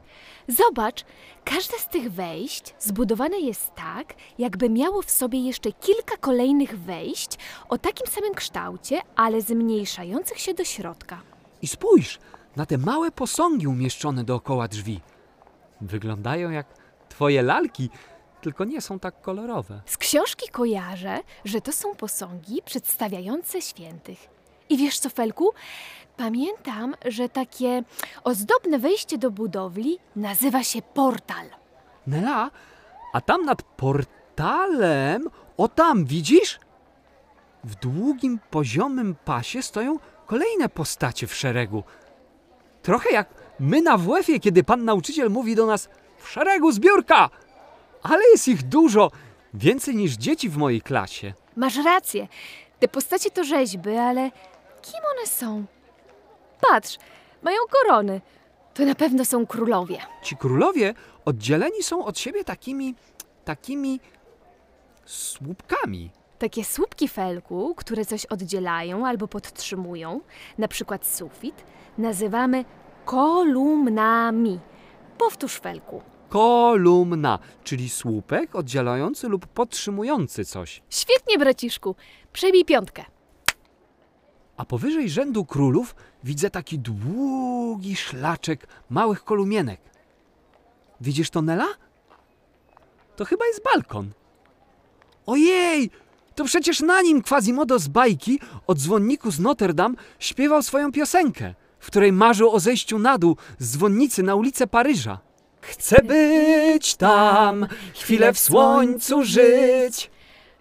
Zobacz, 0.49 1.05
każde 1.45 1.79
z 1.79 1.89
tych 1.89 2.13
wejść 2.13 2.75
zbudowane 2.79 3.39
jest 3.41 3.75
tak, 3.75 4.15
jakby 4.39 4.71
miało 4.71 5.03
w 5.03 5.11
sobie 5.11 5.41
jeszcze 5.47 5.73
kilka 5.73 6.17
kolejnych 6.17 6.79
wejść 6.79 7.39
o 7.69 7.79
takim 7.79 8.07
samym 8.07 8.35
kształcie, 8.35 9.01
ale 9.17 9.41
zmniejszających 9.43 10.39
się 10.39 10.55
do 10.55 10.65
środka. 10.65 11.21
I 11.63 11.67
spójrz 11.67 12.19
na 12.57 12.67
te 12.67 12.79
małe 12.79 13.11
posągi 13.11 13.67
umieszczone 13.67 14.25
dookoła 14.25 14.69
drzwi. 14.69 15.01
Wyglądają 15.81 16.51
jak 16.51 16.67
twoje 17.19 17.43
lalki, 17.43 17.91
tylko 18.41 18.65
nie 18.65 18.81
są 18.81 18.99
tak 18.99 19.21
kolorowe. 19.21 19.81
Z 19.87 19.97
książki 19.97 20.49
kojarzę, 20.49 21.19
że 21.45 21.61
to 21.61 21.73
są 21.73 21.95
posągi 21.95 22.63
przedstawiające 22.65 23.63
świętych. 23.63 24.19
I 24.69 24.77
wiesz 24.77 24.99
co, 24.99 25.11
Felku? 25.11 25.51
Pamiętam, 26.17 26.95
że 27.05 27.29
takie 27.29 27.83
ozdobne 28.25 28.79
wejście 28.79 29.19
do 29.19 29.31
budowli 29.31 29.99
nazywa 30.17 30.63
się 30.63 30.83
portal. 30.83 31.47
Nela, 32.07 32.51
a 33.13 33.21
tam 33.21 33.45
nad 33.45 33.63
portalem, 33.63 35.31
o 35.57 35.69
tam, 35.69 36.05
widzisz? 36.05 36.61
W 37.65 37.75
długim, 37.75 38.39
poziomym 38.51 39.17
pasie 39.25 39.63
stoją 39.63 39.99
kolejne 40.27 40.69
postacie 40.69 41.27
w 41.27 41.35
szeregu. 41.35 41.83
Trochę 42.83 43.11
jak 43.11 43.29
my 43.61 43.83
na 43.83 43.99
WF-ie, 43.99 44.41
kiedy 44.41 44.65
pan 44.65 44.85
nauczyciel 44.85 45.31
mówi 45.31 45.55
do 45.55 45.67
nas 45.67 45.89
w 46.19 46.29
szeregu 46.29 46.73
zbiórka! 46.73 47.31
Ale 48.03 48.23
jest 48.33 48.49
ich 48.49 48.63
dużo, 48.63 49.11
więcej 49.55 49.97
niż 49.97 50.13
dzieci 50.13 50.49
w 50.49 50.57
mojej 50.57 50.81
klasie. 50.81 51.33
Masz 51.57 51.77
rację. 51.77 52.29
Te 52.81 52.89
postacie 52.89 53.31
to 53.31 53.45
rzeźby, 53.45 53.97
ale 53.97 54.31
kim 54.83 55.01
one 55.17 55.27
są? 55.27 55.65
Patrz, 56.61 56.99
mają 57.43 57.59
korony. 57.71 58.21
To 58.75 58.85
na 58.85 58.95
pewno 58.95 59.25
są 59.25 59.47
królowie. 59.47 59.99
Ci 60.23 60.37
królowie 60.37 60.95
oddzieleni 61.25 61.83
są 61.83 62.05
od 62.05 62.19
siebie 62.19 62.45
takimi, 62.45 62.95
takimi 63.45 64.01
słupkami. 65.05 66.11
Takie 66.39 66.65
słupki 66.65 67.09
felku, 67.09 67.75
które 67.75 68.05
coś 68.05 68.27
oddzielają 68.27 69.07
albo 69.07 69.29
podtrzymują, 69.29 70.21
na 70.59 70.69
przykład 70.69 71.07
sufit, 71.07 71.65
nazywamy 71.99 72.65
kolumnami. 73.05 74.61
Powtórz 75.19 75.59
felku. 75.61 76.03
Kolumna, 76.29 77.39
czyli 77.65 77.89
słupek 77.89 78.55
oddzielający 78.57 79.29
lub 79.29 79.47
podtrzymujący 79.47 80.45
coś. 80.45 80.83
Świetnie, 80.91 81.39
braciszku. 81.39 81.97
Przebij 82.33 82.65
piątkę. 82.65 83.05
A 84.57 84.65
powyżej 84.65 85.11
rzędu 85.11 85.45
królów 85.45 85.95
widzę 86.25 86.51
taki 86.51 86.79
długi 86.79 87.97
szlaczek 87.97 88.67
małych 88.91 89.25
kolumienek. 89.25 89.81
Widzisz 91.01 91.31
to, 91.31 91.43
Nela? 91.43 91.69
To 93.17 93.25
chyba 93.25 93.47
jest 93.47 93.63
balkon. 93.65 94.11
Ojej! 95.27 95.91
To 96.35 96.45
przecież 96.45 96.81
na 96.81 97.03
nim 97.03 97.23
Quasimodo 97.23 97.79
z 97.79 97.89
bajki 97.89 98.41
o 98.67 98.75
dzwonniku 98.75 99.31
z 99.31 99.41
Notre 99.41 99.75
Dame 99.75 99.95
śpiewał 100.19 100.63
swoją 100.63 100.93
piosenkę, 100.93 101.55
w 101.81 101.87
której 101.87 102.13
marzył 102.13 102.51
o 102.51 102.61
zejściu 102.61 102.99
na 102.99 103.19
dół 103.19 103.37
z 103.59 103.73
dzwonnicy 103.73 104.23
na 104.23 104.35
ulicę 104.35 104.67
Paryża. 104.67 105.19
Chcę 105.61 106.03
być 106.03 106.97
tam, 106.97 107.67
chwilę 107.95 108.33
w 108.33 108.39
słońcu 108.39 109.25
żyć. 109.25 110.11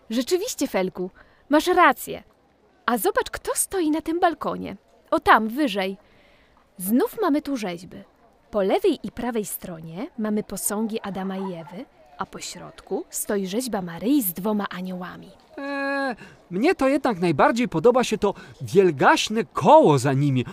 Rzeczywiście, 0.09 0.67
Felku, 0.67 1.09
masz 1.49 1.67
rację. 1.67 2.23
A 2.85 2.97
zobacz, 2.97 3.29
kto 3.29 3.51
stoi 3.55 3.91
na 3.91 4.01
tym 4.01 4.19
balkonie. 4.19 4.77
O 5.11 5.19
tam, 5.19 5.47
wyżej. 5.47 5.97
Znów 6.77 7.17
mamy 7.21 7.41
tu 7.41 7.57
rzeźby. 7.57 7.97
Po 8.51 8.61
lewej 8.61 8.99
i 9.03 9.11
prawej 9.11 9.45
stronie 9.45 10.07
mamy 10.17 10.43
posągi 10.43 11.01
Adama 11.01 11.37
i 11.37 11.53
Ewy, 11.53 11.85
a 12.17 12.25
po 12.25 12.39
środku 12.39 13.05
stoi 13.09 13.47
rzeźba 13.47 13.81
Maryi 13.81 14.21
z 14.21 14.33
dwoma 14.33 14.65
aniołami. 14.69 15.31
Eee, 15.57 16.15
mnie 16.51 16.75
to 16.75 16.87
jednak 16.87 17.19
najbardziej 17.19 17.69
podoba 17.69 18.03
się 18.03 18.17
to 18.17 18.33
wielgaśne 18.61 19.43
koło 19.45 19.99
za 19.99 20.13
nimi. 20.13 20.45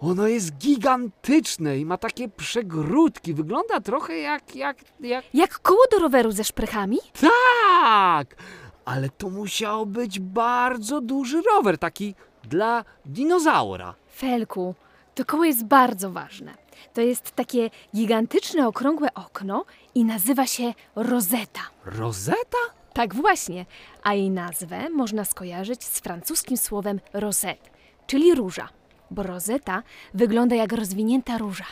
Ono 0.00 0.26
jest 0.28 0.56
gigantyczne 0.58 1.78
i 1.78 1.86
ma 1.86 1.98
takie 1.98 2.28
przegródki. 2.28 3.34
Wygląda 3.34 3.80
trochę 3.80 4.18
jak, 4.18 4.56
jak, 4.56 4.76
jak... 5.00 5.24
Jak 5.34 5.58
koło 5.58 5.80
do 5.92 5.98
roweru 5.98 6.32
ze 6.32 6.44
szprychami? 6.44 6.98
Tak! 7.20 8.36
Ale 8.84 9.08
to 9.08 9.30
musiał 9.30 9.86
być 9.86 10.20
bardzo 10.20 11.00
duży 11.00 11.42
rower, 11.42 11.78
taki 11.78 12.14
dla 12.44 12.84
dinozaura. 13.04 13.94
Felku, 14.16 14.74
to 15.14 15.24
koło 15.24 15.44
jest 15.44 15.64
bardzo 15.64 16.10
ważne. 16.10 16.54
To 16.94 17.00
jest 17.00 17.30
takie 17.30 17.70
gigantyczne, 17.96 18.68
okrągłe 18.68 19.14
okno 19.14 19.64
i 19.94 20.04
nazywa 20.04 20.46
się 20.46 20.74
rozeta. 20.96 21.60
Rozeta? 21.84 22.58
Tak 22.92 23.14
właśnie, 23.14 23.66
a 24.02 24.14
jej 24.14 24.30
nazwę 24.30 24.90
można 24.90 25.24
skojarzyć 25.24 25.84
z 25.84 26.00
francuskim 26.00 26.56
słowem 26.56 27.00
rosette, 27.12 27.70
czyli 28.06 28.34
róża, 28.34 28.68
bo 29.10 29.22
rozeta 29.22 29.82
wygląda 30.14 30.56
jak 30.56 30.72
rozwinięta 30.72 31.38
róża. 31.38 31.64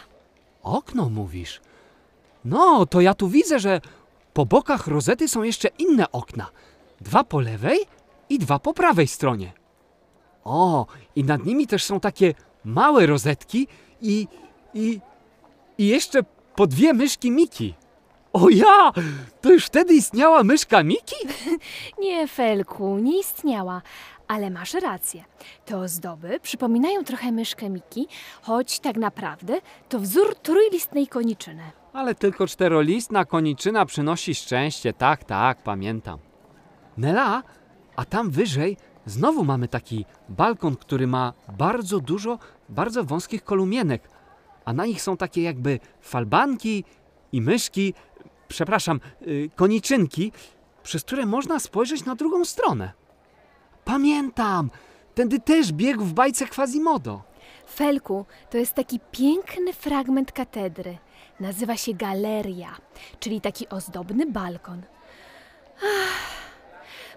Okno 0.62 1.10
mówisz. 1.10 1.60
No, 2.44 2.86
to 2.86 3.00
ja 3.00 3.14
tu 3.14 3.28
widzę, 3.28 3.58
że 3.58 3.80
po 4.32 4.46
bokach 4.46 4.86
rozety 4.86 5.28
są 5.28 5.42
jeszcze 5.42 5.68
inne 5.78 6.12
okna. 6.12 6.50
Dwa 7.00 7.24
po 7.24 7.40
lewej 7.40 7.78
i 8.28 8.38
dwa 8.38 8.58
po 8.58 8.74
prawej 8.74 9.06
stronie. 9.06 9.52
O, 10.44 10.86
i 11.16 11.24
nad 11.24 11.44
nimi 11.44 11.66
też 11.66 11.84
są 11.84 12.00
takie 12.00 12.34
małe 12.64 13.06
rozetki 13.06 13.68
i, 14.02 14.28
i, 14.74 15.00
i 15.78 15.86
jeszcze 15.86 16.22
po 16.56 16.66
dwie 16.66 16.92
myszki 16.92 17.30
Miki. 17.30 17.74
O 18.32 18.48
ja! 18.48 18.92
To 19.40 19.52
już 19.52 19.66
wtedy 19.66 19.94
istniała 19.94 20.42
myszka 20.42 20.82
Miki? 20.82 21.16
Nie, 22.02 22.28
Felku, 22.28 22.98
nie 22.98 23.20
istniała, 23.20 23.82
ale 24.28 24.50
masz 24.50 24.74
rację. 24.74 25.24
Te 25.64 25.76
ozdoby 25.78 26.40
przypominają 26.42 27.04
trochę 27.04 27.32
myszkę 27.32 27.70
Miki, 27.70 28.08
choć 28.42 28.80
tak 28.80 28.96
naprawdę 28.96 29.60
to 29.88 29.98
wzór 29.98 30.34
trójlistnej 30.34 31.06
koniczyny. 31.06 31.62
Ale 31.92 32.14
tylko 32.14 32.46
czterolistna 32.46 33.24
koniczyna 33.24 33.86
przynosi 33.86 34.34
szczęście. 34.34 34.92
Tak, 34.92 35.24
tak, 35.24 35.62
pamiętam. 35.62 36.18
Nela, 36.96 37.42
a 37.96 38.04
tam 38.04 38.30
wyżej 38.30 38.76
znowu 39.06 39.44
mamy 39.44 39.68
taki 39.68 40.04
balkon, 40.28 40.76
który 40.76 41.06
ma 41.06 41.32
bardzo 41.58 42.00
dużo, 42.00 42.38
bardzo 42.68 43.04
wąskich 43.04 43.44
kolumienek, 43.44 44.08
a 44.64 44.72
na 44.72 44.86
nich 44.86 45.02
są 45.02 45.16
takie 45.16 45.42
jakby 45.42 45.80
falbanki 46.00 46.84
i 47.32 47.40
myszki, 47.40 47.94
przepraszam, 48.48 49.00
y, 49.22 49.50
koniczynki, 49.56 50.32
przez 50.82 51.02
które 51.02 51.26
można 51.26 51.58
spojrzeć 51.58 52.04
na 52.04 52.14
drugą 52.14 52.44
stronę. 52.44 53.03
Pamiętam! 53.84 54.70
Tędy 55.14 55.40
też 55.40 55.72
biegł 55.72 56.04
w 56.04 56.12
bajce 56.12 56.46
Quasimodo. 56.46 57.22
Felku, 57.74 58.24
to 58.50 58.58
jest 58.58 58.74
taki 58.74 59.00
piękny 59.12 59.72
fragment 59.72 60.32
katedry. 60.32 60.98
Nazywa 61.40 61.76
się 61.76 61.94
galeria, 61.94 62.76
czyli 63.20 63.40
taki 63.40 63.68
ozdobny 63.68 64.26
balkon. 64.26 64.82
Ach, 65.78 66.44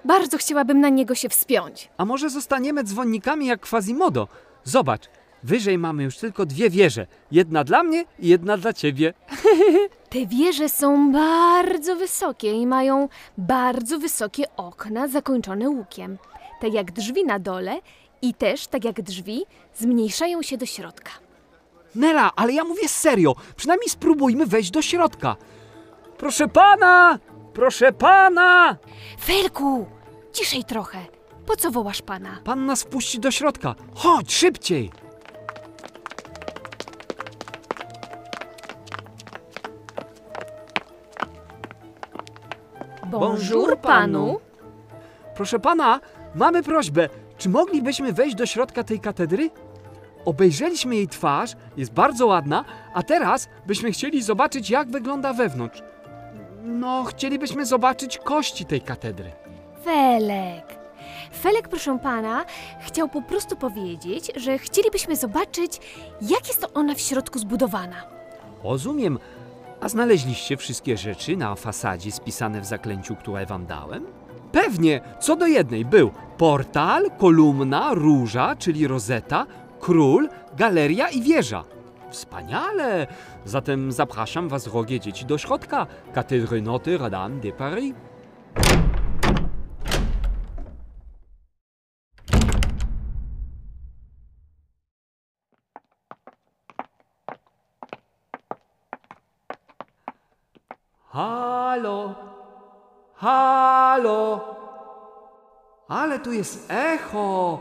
bardzo 0.06 0.38
chciałabym 0.38 0.80
na 0.82 0.90
niego 0.90 1.16
się 1.16 1.30
wspiąć. 1.30 1.90
A 1.98 2.06
może 2.06 2.30
zostaniemy 2.30 2.84
dzwonnikami 2.84 3.46
jak 3.46 3.70
Quasimodo? 3.70 4.28
Zobacz, 4.64 5.10
wyżej 5.44 5.78
mamy 5.78 6.04
już 6.04 6.18
tylko 6.18 6.46
dwie 6.46 6.70
wieże. 6.70 7.08
Jedna 7.32 7.64
dla 7.64 7.84
mnie 7.84 8.06
i 8.20 8.28
jedna 8.28 8.58
dla 8.58 8.74
ciebie. 8.74 9.14
Te 10.10 10.26
wieże 10.26 10.70
są 10.70 11.12
bardzo 11.12 11.96
wysokie 11.96 12.52
i 12.52 12.68
mają 12.68 13.10
bardzo 13.38 14.00
wysokie 14.00 14.44
okna 14.56 15.08
zakończone 15.08 15.70
łukiem. 15.70 16.18
Tak 16.60 16.74
jak 16.74 16.92
drzwi 16.92 17.26
na 17.26 17.40
dole 17.40 17.80
i 18.22 18.34
też, 18.34 18.68
tak 18.68 18.86
jak 18.86 19.02
drzwi, 19.02 19.46
zmniejszają 19.76 20.42
się 20.42 20.58
do 20.58 20.66
środka. 20.66 21.12
Nela, 21.96 22.32
ale 22.36 22.54
ja 22.54 22.64
mówię 22.64 22.90
serio. 22.90 23.36
Przynajmniej 23.56 23.90
spróbujmy 23.90 24.46
wejść 24.46 24.72
do 24.72 24.82
środka. 24.82 25.36
Proszę 26.18 26.48
pana! 26.48 27.20
Proszę 27.54 27.92
pana! 27.92 28.78
Felku, 29.22 29.86
ciszej 30.34 30.64
trochę. 30.64 30.98
Po 31.46 31.56
co 31.56 31.72
wołasz 31.72 32.02
pana? 32.02 32.40
Pan 32.44 32.66
nas 32.66 32.84
wpuści 32.84 33.20
do 33.20 33.32
środka. 33.32 33.76
Chodź, 33.96 34.34
szybciej! 34.34 34.92
Bonjour 43.12 43.78
panu. 43.78 44.40
Proszę 45.36 45.60
pana, 45.60 46.00
mamy 46.38 46.64
prośbę. 46.64 47.10
Czy 47.38 47.50
moglibyśmy 47.50 48.14
wejść 48.14 48.36
do 48.36 48.46
środka 48.46 48.84
tej 48.84 49.00
katedry? 49.00 49.50
Obejrzeliśmy 50.26 50.96
jej 50.96 51.08
twarz, 51.08 51.56
jest 51.78 51.94
bardzo 51.94 52.28
ładna, 52.28 52.66
a 52.94 53.04
teraz 53.04 53.50
byśmy 53.68 53.92
chcieli 53.92 54.24
zobaczyć, 54.24 54.70
jak 54.70 54.90
wygląda 54.90 55.34
wewnątrz. 55.34 55.82
No, 56.64 57.04
chcielibyśmy 57.04 57.66
zobaczyć 57.66 58.18
kości 58.18 58.66
tej 58.66 58.82
katedry. 58.82 59.32
Felek. 59.84 60.78
Felek, 61.42 61.68
proszę 61.68 62.00
pana, 62.04 62.46
chciał 62.82 63.10
po 63.10 63.22
prostu 63.22 63.56
powiedzieć, 63.56 64.32
że 64.36 64.58
chcielibyśmy 64.58 65.16
zobaczyć, 65.16 65.80
jak 66.22 66.48
jest 66.48 66.62
to 66.62 66.74
ona 66.74 66.96
w 66.96 67.00
środku 67.00 67.40
zbudowana. 67.40 67.96
Rozumiem. 68.64 69.20
A 69.82 69.90
znaleźliście 69.90 70.58
wszystkie 70.58 70.98
rzeczy 70.98 71.38
na 71.38 71.56
fasadzie 71.56 72.12
spisane 72.12 72.62
w 72.62 72.66
zaklęciu, 72.66 73.16
które 73.16 73.46
wam 73.46 73.66
dałem? 73.66 74.06
Pewnie, 74.52 75.02
co 75.20 75.36
do 75.36 75.48
jednej 75.48 75.86
był 75.86 76.12
portal, 76.38 77.12
kolumna, 77.18 77.94
róża, 77.94 78.56
czyli 78.56 78.88
rozeta, 78.88 79.46
król, 79.80 80.30
galeria 80.58 81.10
i 81.10 81.22
wieża. 81.22 81.64
Wspaniale! 82.10 83.08
Zatem 83.46 83.92
zapraszam 83.92 84.50
was, 84.50 84.64
drogie 84.64 85.00
dzieci, 85.00 85.26
do 85.26 85.38
środka 85.38 85.88
katedry 86.14 86.62
Notre 86.62 87.10
Dame 87.10 87.42
de 87.42 87.52
Paris. 87.52 87.94
Halo! 101.10 102.16
Halo! 103.16 104.57
Ale 105.88 106.20
tu 106.20 106.32
jest 106.32 106.66
echo! 106.70 107.60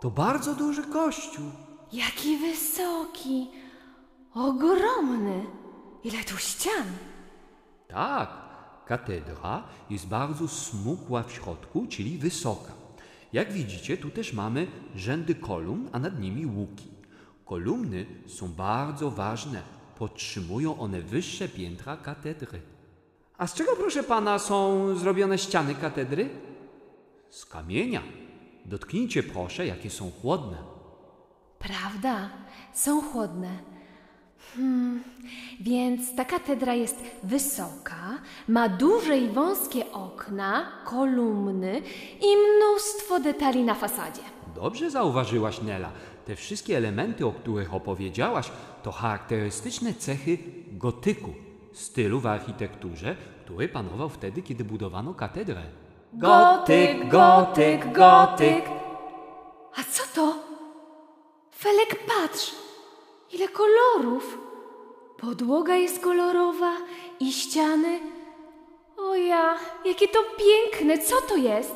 To 0.00 0.10
bardzo 0.10 0.54
duży 0.54 0.82
kościół. 0.82 1.44
Jaki 1.92 2.36
wysoki, 2.38 3.50
ogromny. 4.34 5.46
Ile 6.04 6.24
tu 6.24 6.36
ścian? 6.36 6.86
Tak, 7.88 8.30
katedra 8.86 9.62
jest 9.90 10.06
bardzo 10.08 10.48
smukła 10.48 11.22
w 11.22 11.32
środku, 11.32 11.86
czyli 11.88 12.18
wysoka. 12.18 12.72
Jak 13.32 13.52
widzicie, 13.52 13.96
tu 13.96 14.10
też 14.10 14.32
mamy 14.32 14.66
rzędy 14.96 15.34
kolumn, 15.34 15.88
a 15.92 15.98
nad 15.98 16.20
nimi 16.20 16.46
łuki. 16.46 16.88
Kolumny 17.44 18.06
są 18.26 18.48
bardzo 18.48 19.10
ważne, 19.10 19.62
podtrzymują 19.98 20.78
one 20.78 21.00
wyższe 21.00 21.48
piętra 21.48 21.96
katedry. 21.96 22.60
A 23.38 23.46
z 23.46 23.54
czego, 23.54 23.76
proszę 23.76 24.02
pana, 24.02 24.38
są 24.38 24.88
zrobione 24.96 25.38
ściany 25.38 25.74
katedry? 25.74 26.28
Z 27.30 27.46
kamienia. 27.46 28.02
Dotknijcie 28.64 29.22
proszę, 29.22 29.66
jakie 29.66 29.90
są 29.90 30.10
chłodne. 30.10 30.56
Prawda, 31.58 32.30
są 32.72 33.00
chłodne. 33.00 33.58
Hmm, 34.54 35.02
więc 35.60 36.16
ta 36.16 36.24
katedra 36.24 36.74
jest 36.74 36.96
wysoka, 37.22 38.18
ma 38.48 38.68
duże 38.68 39.18
i 39.18 39.28
wąskie 39.28 39.92
okna, 39.92 40.72
kolumny 40.84 41.82
i 42.20 42.26
mnóstwo 42.36 43.20
detali 43.20 43.64
na 43.64 43.74
fasadzie. 43.74 44.22
Dobrze 44.54 44.90
zauważyłaś, 44.90 45.62
Nela. 45.62 45.90
Te 46.24 46.36
wszystkie 46.36 46.76
elementy, 46.76 47.26
o 47.26 47.32
których 47.32 47.74
opowiedziałaś, 47.74 48.50
to 48.82 48.92
charakterystyczne 48.92 49.94
cechy 49.94 50.38
gotyku, 50.72 51.34
stylu 51.72 52.20
w 52.20 52.26
architekturze, 52.26 53.16
który 53.44 53.68
panował 53.68 54.08
wtedy, 54.08 54.42
kiedy 54.42 54.64
budowano 54.64 55.14
katedrę. 55.14 55.62
Gotyk, 56.18 57.08
gotyk, 57.08 57.92
gotyk. 57.92 58.64
A 59.76 59.82
co 59.92 60.02
to? 60.14 60.34
Felek, 61.50 62.06
patrz! 62.06 62.54
Ile 63.32 63.48
kolorów! 63.48 64.38
Podłoga 65.20 65.74
jest 65.74 66.02
kolorowa 66.02 66.72
i 67.20 67.32
ściany. 67.32 68.00
O 68.96 69.14
ja, 69.14 69.54
jakie 69.84 70.08
to 70.08 70.18
piękne! 70.38 70.98
Co 70.98 71.16
to 71.28 71.36
jest? 71.36 71.74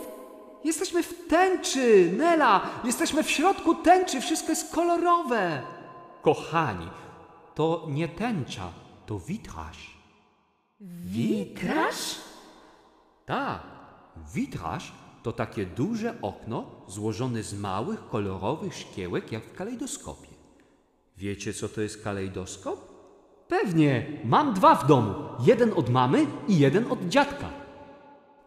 Jesteśmy 0.64 1.03
w 1.03 1.29
tęczy, 1.29 2.12
Nela! 2.16 2.61
Jesteśmy 2.85 3.22
w 3.22 3.31
środku 3.31 3.74
tęczy, 3.74 4.20
wszystko 4.20 4.48
jest 4.53 4.74
kolorowe. 4.74 5.62
Kochani, 6.22 6.88
to 7.55 7.87
nie 7.88 8.09
tęcza, 8.09 8.68
to 9.07 9.18
witraż. 9.18 9.96
Witraż? 11.05 11.96
Tak, 13.26 13.61
witraż 14.35 14.93
to 15.23 15.33
takie 15.33 15.67
duże 15.67 16.15
okno 16.23 16.65
złożone 16.89 17.43
z 17.43 17.55
małych, 17.55 18.09
kolorowych 18.09 18.75
szkiełek, 18.75 19.33
jak 19.33 19.45
w 19.45 19.53
kalejdoskopie. 19.53 20.29
Wiecie, 21.17 21.53
co 21.53 21.69
to 21.69 21.81
jest 21.81 22.05
kalejdoskop? 22.05 22.91
Pewnie, 23.49 24.07
mam 24.25 24.55
dwa 24.55 24.75
w 24.75 24.87
domu. 24.87 25.15
Jeden 25.47 25.73
od 25.77 25.91
mamy 25.91 26.27
i 26.49 26.59
jeden 26.59 26.93
od 26.93 27.09
dziadka. 27.09 27.51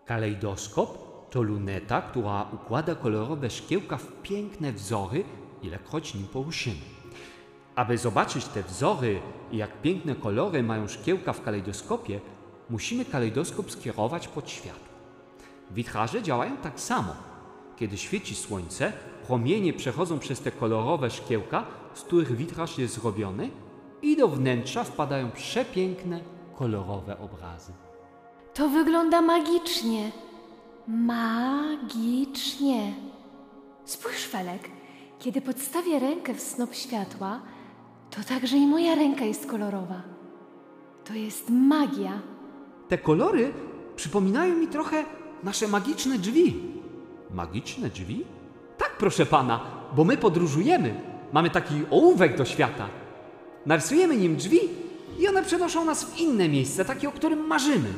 Kalejdoskop 0.05 1.03
to 1.29 1.41
luneta, 1.41 2.01
która 2.01 2.47
układa 2.53 2.95
kolorowe 2.95 3.49
szkiełka 3.49 3.97
w 3.97 4.21
piękne 4.21 4.73
wzory, 4.73 5.23
ilekroć 5.61 6.13
nim 6.13 6.27
poruszymy. 6.27 6.85
Aby 7.75 7.97
zobaczyć 7.97 8.45
te 8.45 8.63
wzory 8.63 9.19
i 9.51 9.57
jak 9.57 9.81
piękne 9.81 10.15
kolory 10.15 10.63
mają 10.63 10.87
szkiełka 10.87 11.33
w 11.33 11.41
kalejdoskopie, 11.41 12.19
musimy 12.69 13.05
kalejdoskop 13.05 13.71
skierować 13.71 14.27
pod 14.27 14.49
światło. 14.49 14.92
Witraże 15.71 16.23
działają 16.23 16.57
tak 16.57 16.79
samo. 16.79 17.13
Kiedy 17.75 17.97
świeci 17.97 18.35
słońce, 18.35 18.93
promienie 19.27 19.73
przechodzą 19.73 20.19
przez 20.19 20.41
te 20.41 20.51
kolorowe 20.51 21.09
szkiełka, 21.09 21.65
z 21.93 22.01
których 22.01 22.35
witraż 22.35 22.77
jest 22.77 22.93
zrobiony, 22.93 23.49
i 24.01 24.17
do 24.17 24.27
wnętrza 24.27 24.83
wpadają 24.83 25.31
przepiękne, 25.31 26.19
kolorowe 26.55 27.19
obrazy. 27.19 27.73
To 28.53 28.69
wygląda 28.69 29.21
magicznie. 29.21 30.11
Magicznie. 30.87 32.93
Spójrz, 33.85 34.25
Felek, 34.25 34.69
kiedy 35.19 35.41
podstawię 35.41 35.99
rękę 35.99 36.33
w 36.33 36.41
snop 36.41 36.75
światła, 36.75 37.41
to 38.09 38.23
także 38.23 38.57
i 38.57 38.67
moja 38.67 38.95
ręka 38.95 39.25
jest 39.25 39.45
kolorowa. 39.45 40.01
To 41.05 41.13
jest 41.13 41.49
magia. 41.49 42.21
Te 42.89 42.97
kolory 42.97 43.53
przypominają 43.95 44.55
mi 44.55 44.67
trochę 44.67 45.05
nasze 45.43 45.67
magiczne 45.67 46.17
drzwi. 46.17 46.55
Magiczne 47.31 47.89
drzwi? 47.89 48.25
Tak, 48.77 48.97
proszę 48.97 49.25
pana, 49.25 49.59
bo 49.95 50.03
my 50.03 50.17
podróżujemy. 50.17 51.01
Mamy 51.33 51.49
taki 51.49 51.73
ołówek 51.91 52.37
do 52.37 52.45
świata. 52.45 52.89
Narysujemy 53.65 54.17
nim 54.17 54.35
drzwi 54.35 54.59
i 55.19 55.27
one 55.27 55.43
przenoszą 55.43 55.85
nas 55.85 56.03
w 56.03 56.19
inne 56.19 56.49
miejsce, 56.49 56.85
takie, 56.85 57.09
o 57.09 57.11
którym 57.11 57.47
marzymy. 57.47 57.89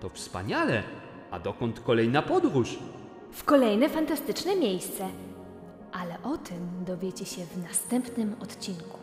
To 0.00 0.08
wspaniale. 0.08 0.82
A 1.30 1.38
dokąd 1.38 1.80
kolejna 1.80 2.22
podróż? 2.22 2.78
W 3.32 3.44
kolejne 3.44 3.88
fantastyczne 3.88 4.56
miejsce. 4.56 5.08
Ale 5.92 6.22
o 6.22 6.36
tym 6.38 6.84
dowiecie 6.86 7.24
się 7.26 7.42
w 7.46 7.62
następnym 7.62 8.36
odcinku. 8.42 8.98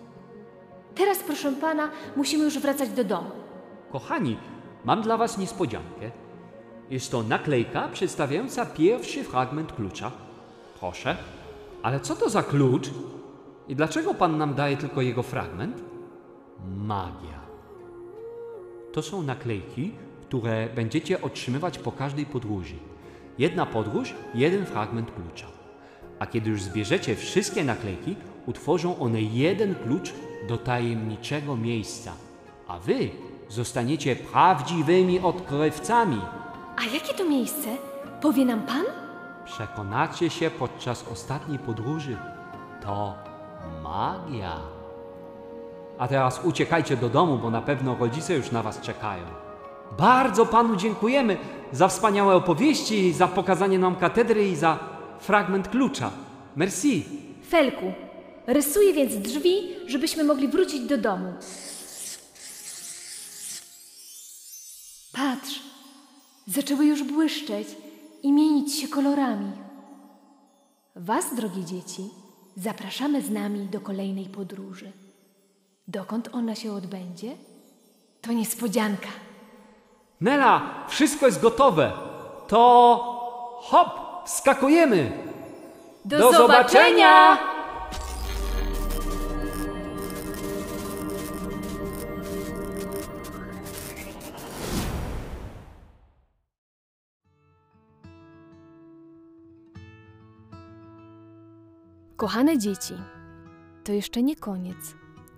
Teraz, 0.95 1.19
proszę 1.19 1.51
pana, 1.51 1.89
musimy 2.15 2.43
już 2.43 2.59
wracać 2.59 2.89
do 2.89 3.03
domu. 3.03 3.31
Kochani, 3.91 4.37
mam 4.85 5.01
dla 5.01 5.17
Was 5.17 5.37
niespodziankę. 5.37 6.11
Jest 6.91 7.11
to 7.11 7.23
naklejka 7.23 7.87
przedstawiająca 7.87 8.65
pierwszy 8.65 9.23
fragment 9.23 9.73
klucza. 9.73 10.11
Proszę. 10.79 11.17
Ale 11.83 11.99
co 11.99 12.15
to 12.15 12.29
za 12.29 12.43
klucz? 12.43 12.89
I 13.67 13.75
dlaczego 13.75 14.13
Pan 14.13 14.37
nam 14.37 14.53
daje 14.53 14.77
tylko 14.77 15.01
jego 15.01 15.23
fragment? 15.23 15.81
Magia. 16.77 17.39
To 18.93 19.01
są 19.01 19.23
naklejki, 19.23 19.91
które 20.21 20.69
będziecie 20.75 21.21
otrzymywać 21.21 21.77
po 21.77 21.91
każdej 21.91 22.25
podróży. 22.25 22.75
Jedna 23.37 23.65
podróż, 23.65 24.13
jeden 24.33 24.65
fragment 24.65 25.11
klucza. 25.11 25.47
A 26.19 26.25
kiedy 26.25 26.49
już 26.49 26.61
zbierzecie 26.61 27.15
wszystkie 27.15 27.63
naklejki, 27.63 28.15
utworzą 28.45 28.99
one 28.99 29.21
jeden 29.21 29.75
klucz 29.75 30.13
do 30.47 30.57
tajemniczego 30.57 31.57
miejsca. 31.57 32.13
A 32.67 32.79
wy 32.79 33.09
zostaniecie 33.49 34.15
prawdziwymi 34.15 35.19
odkrywcami. 35.19 36.21
A 36.81 36.85
jakie 36.85 37.13
to 37.13 37.25
miejsce? 37.25 37.77
Powie 38.21 38.45
nam 38.45 38.61
pan? 38.61 38.85
Przekonacie 39.45 40.29
się 40.29 40.51
podczas 40.51 41.07
ostatniej 41.07 41.59
podróży. 41.59 42.17
To 42.83 43.15
magia. 43.83 44.59
A 45.99 46.07
teraz 46.07 46.41
uciekajcie 46.43 46.97
do 46.97 47.09
domu, 47.09 47.37
bo 47.37 47.49
na 47.51 47.61
pewno 47.61 47.95
rodzice 47.95 48.33
już 48.33 48.51
na 48.51 48.63
was 48.63 48.81
czekają. 48.81 49.23
Bardzo 49.97 50.45
panu 50.45 50.75
dziękujemy 50.75 51.37
za 51.71 51.87
wspaniałe 51.87 52.35
opowieści, 52.35 53.13
za 53.13 53.27
pokazanie 53.27 53.79
nam 53.79 53.95
katedry 53.95 54.47
i 54.47 54.55
za 54.55 54.79
fragment 55.19 55.67
klucza. 55.67 56.11
Merci. 56.55 57.05
Felku, 57.49 57.93
rysuję 58.47 58.93
więc 58.93 59.15
drzwi, 59.15 59.75
żebyśmy 59.87 60.23
mogli 60.23 60.47
wrócić 60.47 60.81
do 60.81 60.97
domu. 60.97 61.33
Patrz, 65.13 65.70
zaczęły 66.51 66.85
już 66.85 67.03
błyszczeć 67.03 67.67
i 68.23 68.31
mienić 68.31 68.79
się 68.79 68.87
kolorami. 68.87 69.51
Was, 70.95 71.35
drogie 71.35 71.65
dzieci, 71.65 72.09
zapraszamy 72.57 73.21
z 73.21 73.29
nami 73.29 73.59
do 73.59 73.81
kolejnej 73.81 74.25
podróży. 74.25 74.91
Dokąd 75.87 76.29
ona 76.33 76.55
się 76.55 76.73
odbędzie? 76.73 77.31
To 78.21 78.31
niespodzianka. 78.31 79.07
Nela, 80.21 80.85
wszystko 80.87 81.25
jest 81.25 81.41
gotowe. 81.41 81.91
To 82.47 82.59
hop, 83.61 83.89
wskakujemy. 84.25 85.11
Do, 86.05 86.17
Do 86.17 86.31
zobaczenia! 86.31 87.37
Kochane 102.21 102.57
dzieci, 102.57 102.93
to 103.83 103.91
jeszcze 103.91 104.23
nie 104.23 104.35
koniec. 104.35 104.95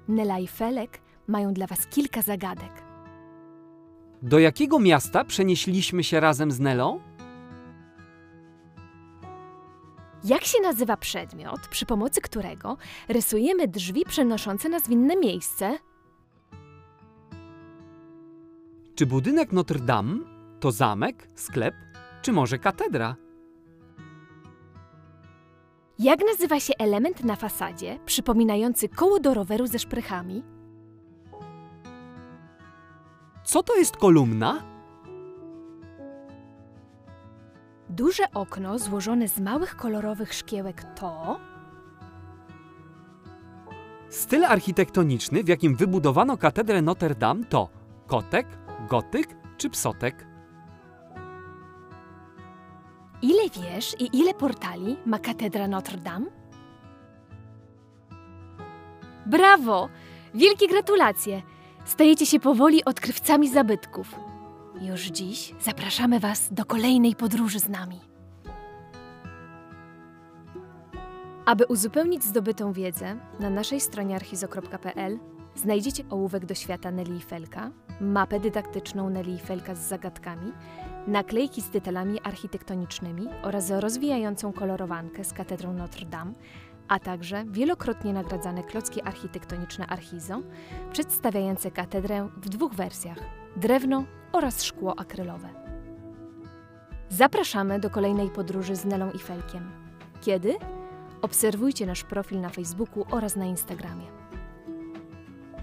Nela 0.08 0.40
i 0.40 0.48
Felek 0.48 1.02
mają 1.28 1.54
dla 1.54 1.68
Was 1.68 1.88
kilka 1.88 2.22
zagadek. 2.22 2.84
Do 4.22 4.40
jakiego 4.40 4.80
miasta 4.80 5.24
przenieśliśmy 5.24 6.04
się 6.04 6.20
razem 6.20 6.52
z 6.52 6.60
Nelą? 6.60 7.00
Jak 10.24 10.44
się 10.44 10.62
nazywa 10.62 10.98
przedmiot, 10.98 11.68
przy 11.68 11.86
pomocy 11.86 12.22
którego 12.22 12.78
rysujemy 13.08 13.68
drzwi 13.68 14.06
przenoszące 14.06 14.70
nas 14.70 14.84
w 14.84 14.92
inne 14.92 15.16
miejsce? 15.16 15.78
Czy 18.96 19.06
budynek 19.06 19.52
Notre 19.52 19.80
Dame 19.80 20.20
to 20.60 20.72
zamek, 20.72 21.28
sklep, 21.36 21.76
czy 22.22 22.32
może 22.32 22.60
katedra? 22.60 23.23
Jak 26.04 26.20
nazywa 26.26 26.60
się 26.60 26.74
element 26.80 27.24
na 27.24 27.36
fasadzie 27.36 28.00
przypominający 28.06 28.90
koło 28.90 29.20
do 29.20 29.34
roweru 29.34 29.68
ze 29.68 29.80
szprychami? 29.80 30.44
Co 33.44 33.64
to 33.64 33.76
jest 33.76 33.98
kolumna? 33.98 34.64
Duże 37.90 38.24
okno 38.34 38.80
złożone 38.80 39.28
z 39.28 39.40
małych 39.40 39.76
kolorowych 39.76 40.34
szkiełek 40.34 40.84
to 40.96 41.40
Styl 44.10 44.46
architektoniczny, 44.46 45.44
w 45.44 45.48
jakim 45.48 45.76
wybudowano 45.76 46.38
katedrę 46.38 46.82
Notre 46.82 47.16
Dame 47.16 47.46
to 47.46 47.70
kotek, 48.08 48.48
gotyk 48.90 49.28
czy 49.58 49.70
psotek? 49.70 50.33
Ile 53.24 53.50
wież 53.50 53.96
i 54.00 54.18
ile 54.18 54.34
portali 54.34 54.98
ma 55.06 55.20
katedra 55.20 55.68
Notre 55.68 55.98
Dame? 55.98 56.26
Brawo! 59.26 59.90
Wielkie 60.34 60.68
gratulacje! 60.68 61.42
Stajecie 61.86 62.26
się 62.26 62.40
powoli 62.40 62.86
odkrywcami 62.86 63.50
zabytków. 63.50 64.16
Już 64.82 65.02
dziś 65.02 65.54
zapraszamy 65.62 66.20
Was 66.20 66.54
do 66.54 66.66
kolejnej 66.66 67.16
podróży 67.16 67.60
z 67.60 67.70
nami. 67.70 68.00
Aby 71.46 71.66
uzupełnić 71.66 72.24
zdobytą 72.24 72.74
wiedzę, 72.74 73.16
na 73.40 73.50
naszej 73.50 73.82
stronie 73.82 74.16
archizo.pl 74.16 75.20
znajdziecie 75.56 76.04
ołówek 76.10 76.46
do 76.46 76.56
świata 76.56 76.92
Nelly 76.92 77.20
Felka, 77.20 77.72
mapę 78.02 78.40
dydaktyczną 78.40 79.10
Nelly 79.10 79.38
Felka 79.38 79.76
z 79.76 79.80
zagadkami, 79.80 80.52
naklejki 81.08 81.62
z 81.62 81.70
detalami 81.70 82.20
architektonicznymi 82.22 83.28
oraz 83.44 83.72
rozwijającą 83.72 84.54
kolorowankę 84.54 85.24
z 85.24 85.34
katedrą 85.34 85.74
Notre 85.74 86.06
Dame, 86.06 86.34
a 86.88 87.00
także 87.00 87.46
wielokrotnie 87.52 88.14
nagradzane 88.14 88.64
klocki 88.64 89.02
architektoniczne 89.02 89.88
Archizo, 89.88 90.42
przedstawiające 90.92 91.72
katedrę 91.72 92.30
w 92.38 92.50
dwóch 92.50 92.74
wersjach 92.74 93.18
drewno 93.56 94.04
oraz 94.32 94.64
szkło 94.64 95.00
akrylowe. 95.00 95.50
Zapraszamy 97.10 97.80
do 97.80 97.90
kolejnej 97.90 98.30
podróży 98.30 98.76
z 98.76 98.86
Nelą 98.86 99.12
i 99.12 99.20
Felkiem. 99.20 99.72
Kiedy? 100.22 100.56
Obserwujcie 101.22 101.86
nasz 101.86 102.04
profil 102.04 102.42
na 102.42 102.50
Facebooku 102.50 103.06
oraz 103.12 103.36
na 103.36 103.46
Instagramie. 103.46 104.06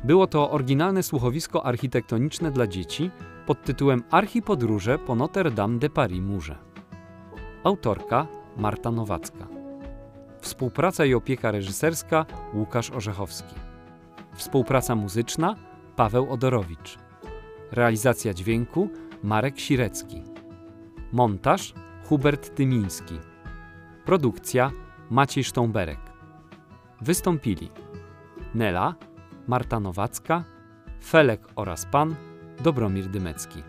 Było 0.05 0.27
to 0.27 0.51
oryginalne 0.51 1.03
słuchowisko 1.03 1.67
architektoniczne 1.67 2.51
dla 2.51 2.67
dzieci 2.67 3.11
pod 3.51 3.63
tytułem 3.65 4.03
Archipodróże 4.11 4.99
po 4.99 5.15
Notre 5.15 5.51
Dame 5.51 5.79
de 5.79 5.91
Paris 5.91 6.21
Murze. 6.21 6.59
Autorka 7.65 8.27
Marta 8.57 8.91
Nowacka. 8.91 9.47
Współpraca 10.41 11.05
i 11.05 11.15
opieka 11.15 11.51
reżyserska 11.51 12.27
Łukasz 12.55 12.91
Orzechowski. 12.91 13.55
Współpraca 14.35 14.95
muzyczna 14.95 15.57
Paweł 15.97 16.33
Odorowicz. 16.33 16.99
Realizacja 17.73 18.35
dźwięku 18.35 18.89
Marek 19.23 19.59
Sirecki. 19.59 20.23
Montaż 21.13 21.75
Hubert 22.05 22.55
Tymiński. 22.55 23.19
Produkcja 24.05 24.71
Maciej 25.11 25.45
Sztąberek. 25.45 26.01
Wystąpili 27.01 27.71
Nela, 28.55 28.95
Marta 29.47 29.81
Nowacka, 29.81 30.45
Felek 31.05 31.49
oraz 31.57 31.87
Pan, 31.87 32.30
Dobromir 32.63 33.07
Dymecki. 33.07 33.63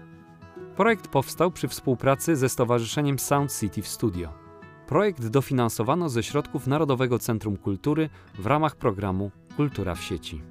Projekt 0.76 1.08
powstał 1.08 1.52
przy 1.52 1.68
współpracy 1.68 2.36
ze 2.36 2.50
Stowarzyszeniem 2.50 3.20
Sound 3.20 3.60
City 3.60 3.82
w 3.82 3.88
Studio. 3.88 4.34
Projekt 4.88 5.28
dofinansowano 5.28 6.10
ze 6.10 6.24
środków 6.24 6.68
Narodowego 6.68 7.20
Centrum 7.20 7.58
Kultury 7.58 8.10
w 8.40 8.46
ramach 8.46 8.76
programu 8.76 9.32
Kultura 9.58 9.96
w 9.96 10.02
sieci. 10.02 10.42